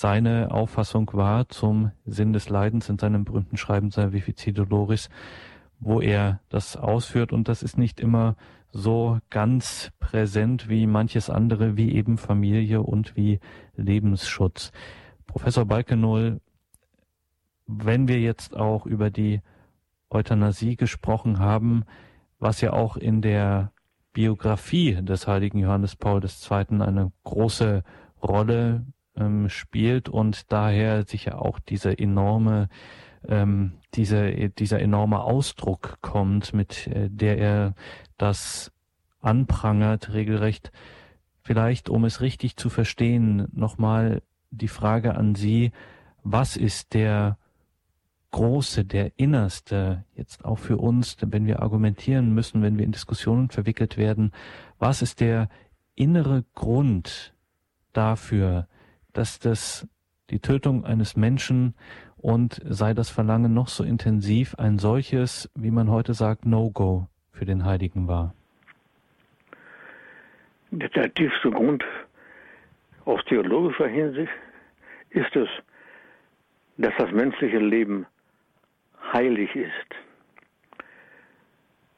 [0.00, 5.08] seine Auffassung war zum Sinn des Leidens in seinem berühmten Schreiben Salvifici Doloris,
[5.80, 8.36] wo er das ausführt und das ist nicht immer
[8.70, 13.40] so ganz präsent wie manches andere, wie eben Familie und wie
[13.74, 14.70] Lebensschutz.
[15.26, 16.40] Professor Balkenohl,
[17.66, 19.40] wenn wir jetzt auch über die
[20.10, 21.82] Euthanasie gesprochen haben,
[22.38, 23.72] was ja auch in der
[24.12, 26.82] Biografie des heiligen Johannes Paul II.
[26.82, 27.82] eine große
[28.22, 28.86] Rolle
[29.18, 32.68] ähm, spielt und daher sicher auch diese enorme
[33.26, 37.74] ähm, diese, dieser enorme Ausdruck kommt, mit äh, der er
[38.16, 38.72] das
[39.20, 40.70] anprangert, regelrecht.
[41.42, 45.72] Vielleicht, um es richtig zu verstehen, nochmal die Frage an Sie,
[46.22, 47.38] was ist der
[48.30, 53.48] große, der innerste, jetzt auch für uns, wenn wir argumentieren müssen, wenn wir in Diskussionen
[53.48, 54.32] verwickelt werden,
[54.78, 55.48] was ist der
[55.94, 57.34] innere Grund
[57.94, 58.68] dafür,
[59.18, 59.88] dass das
[60.30, 61.74] die Tötung eines Menschen
[62.18, 67.44] und sei das Verlangen noch so intensiv, ein solches, wie man heute sagt, No-Go für
[67.44, 68.32] den Heiligen war?
[70.70, 71.84] Der tiefste Grund
[73.06, 74.30] aus theologischer Hinsicht
[75.10, 75.48] ist es,
[76.76, 78.06] dass das menschliche Leben
[79.12, 79.90] heilig ist.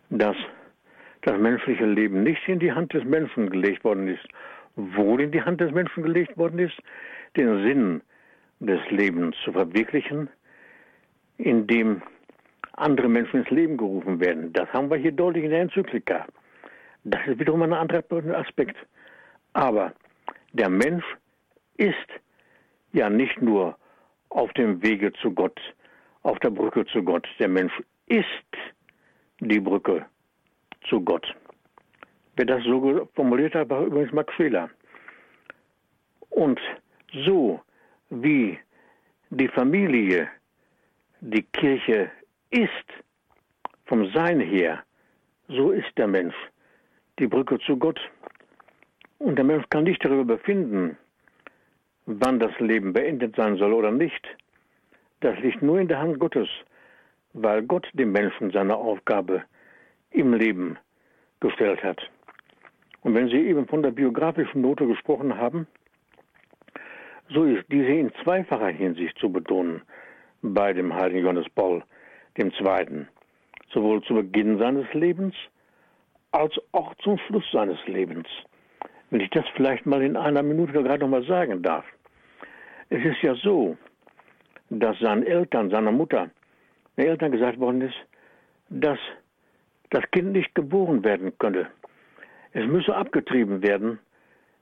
[0.08, 0.36] Dass
[1.20, 4.26] das menschliche Leben nicht in die Hand des Menschen gelegt worden ist,
[4.76, 6.80] wohl in die Hand des Menschen gelegt worden ist,
[7.36, 8.02] den Sinn
[8.60, 10.28] des Lebens zu verwirklichen,
[11.38, 12.02] indem
[12.72, 14.52] andere Menschen ins Leben gerufen werden.
[14.52, 16.26] Das haben wir hier deutlich in der Enzyklika.
[17.04, 18.04] Das ist wiederum ein anderer
[18.36, 18.76] Aspekt.
[19.52, 19.92] Aber
[20.52, 21.04] der Mensch
[21.76, 21.94] ist
[22.92, 23.76] ja nicht nur
[24.28, 25.58] auf dem Wege zu Gott,
[26.22, 27.26] auf der Brücke zu Gott.
[27.38, 27.72] Der Mensch
[28.06, 28.26] ist
[29.40, 30.04] die Brücke
[30.88, 31.34] zu Gott.
[32.36, 34.70] Wer das so formuliert hat, war übrigens Max Scheler.
[36.30, 36.60] Und
[37.12, 37.60] so
[38.10, 38.58] wie
[39.30, 40.28] die Familie
[41.20, 42.10] die Kirche
[42.50, 42.70] ist,
[43.86, 44.82] vom Sein her,
[45.48, 46.34] so ist der Mensch
[47.18, 48.00] die Brücke zu Gott.
[49.18, 50.96] Und der Mensch kann nicht darüber befinden,
[52.06, 54.26] wann das Leben beendet sein soll oder nicht.
[55.20, 56.48] Das liegt nur in der Hand Gottes,
[57.34, 59.44] weil Gott dem Menschen seine Aufgabe
[60.10, 60.78] im Leben
[61.40, 62.00] gestellt hat.
[63.02, 65.66] Und wenn Sie eben von der biografischen Note gesprochen haben,
[67.32, 69.82] so ist diese in zweifacher Hinsicht zu betonen
[70.42, 71.82] bei dem heiligen Johannes Paul
[72.38, 73.06] II.
[73.72, 75.34] Sowohl zu Beginn seines Lebens
[76.32, 78.26] als auch zum Schluss seines Lebens.
[79.10, 81.84] Wenn ich das vielleicht mal in einer Minute gerade noch mal sagen darf.
[82.88, 83.76] Es ist ja so,
[84.70, 86.30] dass seinen Eltern, seiner Mutter,
[86.96, 87.96] den Eltern gesagt worden ist,
[88.68, 88.98] dass
[89.90, 91.68] das Kind nicht geboren werden könne.
[92.52, 93.98] Es müsse abgetrieben werden,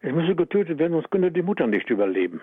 [0.01, 2.41] es müsse getötet werden, sonst könne die Mutter nicht überleben.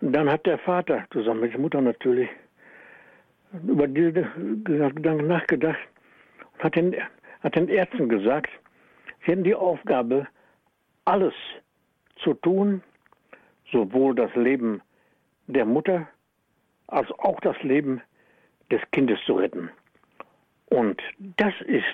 [0.00, 2.28] Und dann hat der Vater, zusammen mit der Mutter natürlich,
[3.66, 4.22] über diese
[4.64, 5.78] Gedanken nachgedacht
[6.54, 6.96] und hat den,
[7.40, 8.50] hat den Ärzten gesagt,
[9.20, 10.26] sie hätten die Aufgabe,
[11.04, 11.34] alles
[12.16, 12.82] zu tun,
[13.70, 14.80] sowohl das Leben
[15.46, 16.06] der Mutter
[16.86, 18.00] als auch das Leben
[18.70, 19.70] des Kindes zu retten.
[20.66, 21.02] Und
[21.36, 21.84] das ist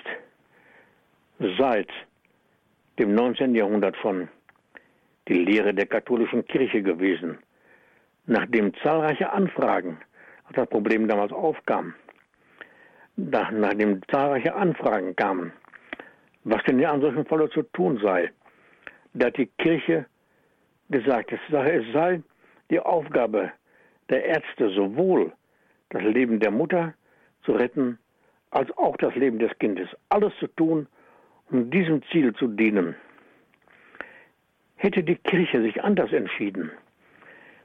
[1.57, 1.89] seit
[2.99, 3.55] dem 19.
[3.55, 4.27] Jahrhundert schon
[5.27, 7.37] die Lehre der katholischen Kirche gewesen.
[8.25, 9.97] Nachdem zahlreiche Anfragen
[10.45, 11.93] als das Problem damals aufkam,
[13.15, 15.53] nachdem zahlreiche Anfragen kamen,
[16.43, 18.31] was denn einem solchen Falle zu tun sei,
[19.13, 20.05] da hat die Kirche
[20.89, 22.21] gesagt, es sei
[22.69, 23.51] die Aufgabe
[24.09, 25.31] der Ärzte sowohl
[25.89, 26.93] das Leben der Mutter
[27.43, 27.97] zu retten,
[28.51, 29.89] als auch das Leben des Kindes.
[30.09, 30.87] Alles zu tun,
[31.51, 32.95] um diesem Ziel zu dienen.
[34.75, 36.71] Hätte die Kirche sich anders entschieden,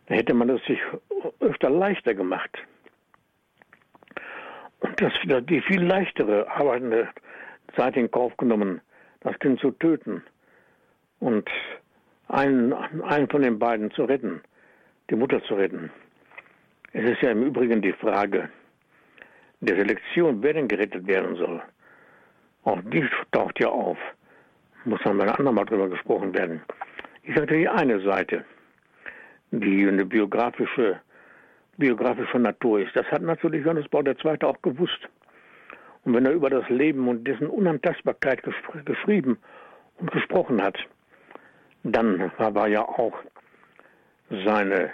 [0.07, 0.81] dann hätte man es sich
[1.41, 2.59] öfter leichter gemacht.
[4.81, 5.13] Und das,
[5.47, 7.09] die viel leichtere arbeitende
[7.77, 8.81] Zeit in Kauf genommen,
[9.21, 10.23] das Kind zu töten
[11.21, 11.49] und
[12.29, 14.43] einen, einen von den beiden zu retten,
[15.09, 15.91] die Mutter zu retten.
[16.93, 18.49] Es ist ja im Übrigen die Frage,
[19.61, 21.63] der Selektion, wer denn gerettet werden soll,
[22.65, 23.99] auch die taucht ja auf.
[24.85, 26.63] Muss dann bei einem Mal drüber gesprochen werden.
[27.23, 28.45] Ich sagte die eine Seite,
[29.51, 31.01] die eine biografische,
[31.79, 32.95] biografische Natur ist.
[32.95, 34.43] Das hat natürlich Johannes Paul II.
[34.43, 35.09] auch gewusst.
[36.05, 38.43] Und wenn er über das Leben und dessen Unantastbarkeit
[38.85, 39.39] geschrieben
[39.99, 40.77] und gesprochen hat,
[41.83, 43.15] dann war ja auch
[44.31, 44.91] seine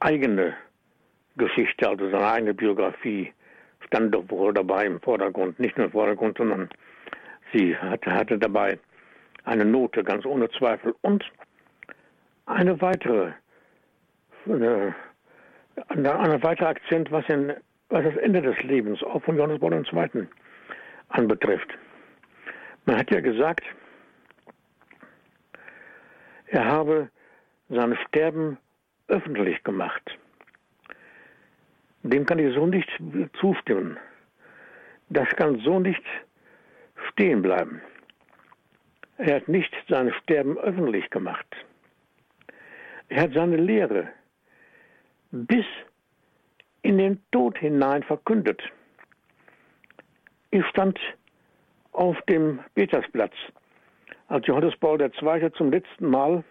[0.00, 0.54] eigene
[1.36, 3.32] Geschichte, also seine eigene Biografie,
[3.92, 5.60] stand doch wohl dabei im Vordergrund.
[5.60, 6.70] Nicht nur im Vordergrund, sondern
[7.52, 8.78] sie hatte, hatte dabei
[9.44, 10.94] eine Note, ganz ohne Zweifel.
[11.02, 11.30] Und
[12.46, 13.32] eine weitere,
[14.46, 14.94] eine,
[15.88, 17.52] eine weitere Akzent, was, in,
[17.90, 20.26] was das Ende des Lebens auch von Johannes Paul II.
[21.10, 21.68] anbetrifft.
[22.86, 23.64] Man hat ja gesagt,
[26.46, 27.10] er habe
[27.68, 28.56] sein Sterben
[29.08, 30.18] öffentlich gemacht.
[32.02, 32.88] Dem kann ich so nicht
[33.40, 33.96] zustimmen.
[35.08, 36.02] Das kann so nicht
[37.08, 37.80] stehen bleiben.
[39.18, 41.46] Er hat nicht sein Sterben öffentlich gemacht.
[43.08, 44.08] Er hat seine Lehre
[45.30, 45.64] bis
[46.82, 48.60] in den Tod hinein verkündet.
[50.50, 50.98] Ich stand
[51.92, 53.34] auf dem Petersplatz,
[54.28, 55.52] als Johannes Paul II.
[55.52, 56.42] zum letzten Mal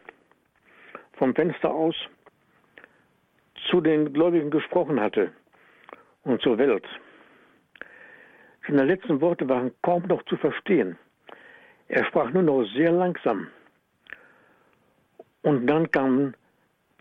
[1.13, 1.95] vom Fenster aus
[3.69, 5.31] zu den Gläubigen gesprochen hatte
[6.23, 6.85] und zur Welt.
[8.67, 10.97] Seine letzten Worte waren kaum noch zu verstehen.
[11.87, 13.47] Er sprach nur noch sehr langsam.
[15.41, 16.35] Und dann kamen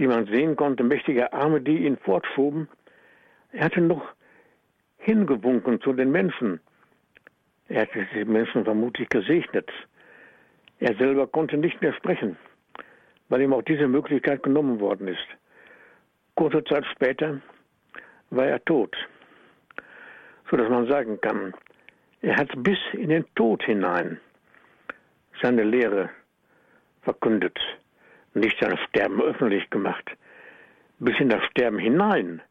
[0.00, 2.68] wie man sehen konnte, mächtige Arme, die ihn fortschoben.
[3.52, 4.02] Er hatte noch
[4.96, 6.58] hingewunken zu den Menschen.
[7.68, 9.70] Er hatte die Menschen vermutlich gesegnet.
[10.78, 12.38] Er selber konnte nicht mehr sprechen,
[13.28, 15.26] weil ihm auch diese Möglichkeit genommen worden ist.
[16.34, 17.42] Kurze Zeit später
[18.30, 18.96] war er tot,
[20.50, 21.54] so dass man sagen kann,
[22.22, 24.20] er hat bis in den Tod hinein
[25.42, 26.10] seine Lehre
[27.02, 27.58] verkündet,
[28.34, 30.10] nicht sein Sterben öffentlich gemacht,
[30.98, 32.42] bis in das Sterben hinein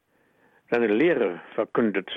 [0.70, 2.10] seine Lehre verkündet.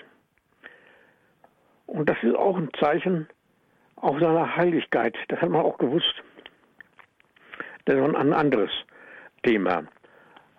[1.86, 3.28] Und das ist auch ein Zeichen
[3.96, 5.16] auch seiner Heiligkeit.
[5.28, 6.14] Das hat man auch gewusst.
[7.84, 8.70] Das ist ein anderes
[9.42, 9.84] Thema.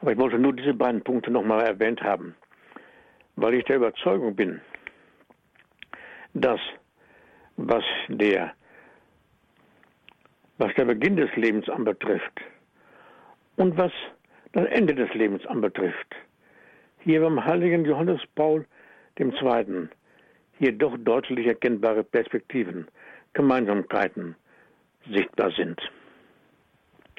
[0.01, 2.35] Aber ich wollte nur diese beiden Punkte nochmal erwähnt haben,
[3.35, 4.61] weil ich der Überzeugung bin,
[6.33, 6.59] dass
[7.57, 8.53] was der,
[10.57, 12.41] was der Beginn des Lebens anbetrifft
[13.55, 13.91] und was
[14.53, 16.15] das Ende des Lebens anbetrifft,
[16.99, 18.65] hier beim heiligen Johannes Paul
[19.19, 19.87] II.
[20.57, 22.87] hier doch deutlich erkennbare Perspektiven,
[23.33, 24.35] Gemeinsamkeiten
[25.09, 25.79] sichtbar sind.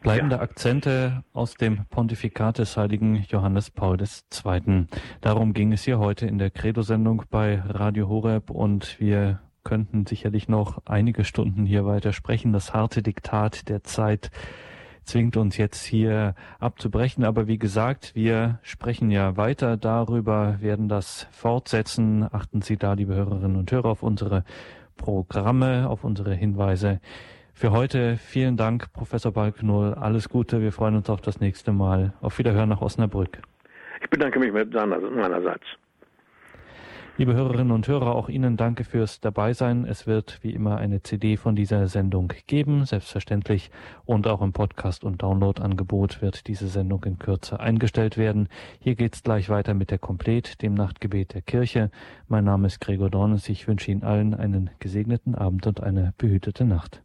[0.04, 0.42] Bleibende ja.
[0.42, 4.84] Akzente aus dem Pontifikat des heiligen Johannes Paul II.
[5.22, 10.46] Darum ging es hier heute in der Credo-Sendung bei Radio Horeb und wir könnten sicherlich
[10.46, 12.52] noch einige Stunden hier weiter sprechen.
[12.52, 14.30] Das harte Diktat der Zeit
[15.04, 17.24] zwingt uns jetzt hier abzubrechen.
[17.24, 22.28] Aber wie gesagt, wir sprechen ja weiter darüber, werden das fortsetzen.
[22.30, 24.44] Achten Sie da, liebe Hörerinnen und Hörer, auf unsere
[24.98, 27.00] Programme, auf unsere Hinweise.
[27.56, 29.94] Für heute vielen Dank, Professor Balknull.
[29.94, 30.60] Alles Gute.
[30.60, 32.12] Wir freuen uns auf das nächste Mal.
[32.20, 33.38] Auf Wiederhören nach Osnabrück.
[34.02, 35.64] Ich bedanke mich meinerseits.
[37.16, 39.84] Liebe Hörerinnen und Hörer, auch Ihnen danke fürs Dabeisein.
[39.84, 43.70] Es wird wie immer eine CD von dieser Sendung geben, selbstverständlich.
[44.04, 48.48] Und auch im Podcast- und Download-Angebot wird diese Sendung in Kürze eingestellt werden.
[48.80, 51.92] Hier geht's gleich weiter mit der Komplet, dem Nachtgebet der Kirche.
[52.26, 53.48] Mein Name ist Gregor Dornes.
[53.48, 57.04] Ich wünsche Ihnen allen einen gesegneten Abend und eine behütete Nacht.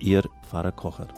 [0.00, 1.08] Ihr Pfarrer Kocher.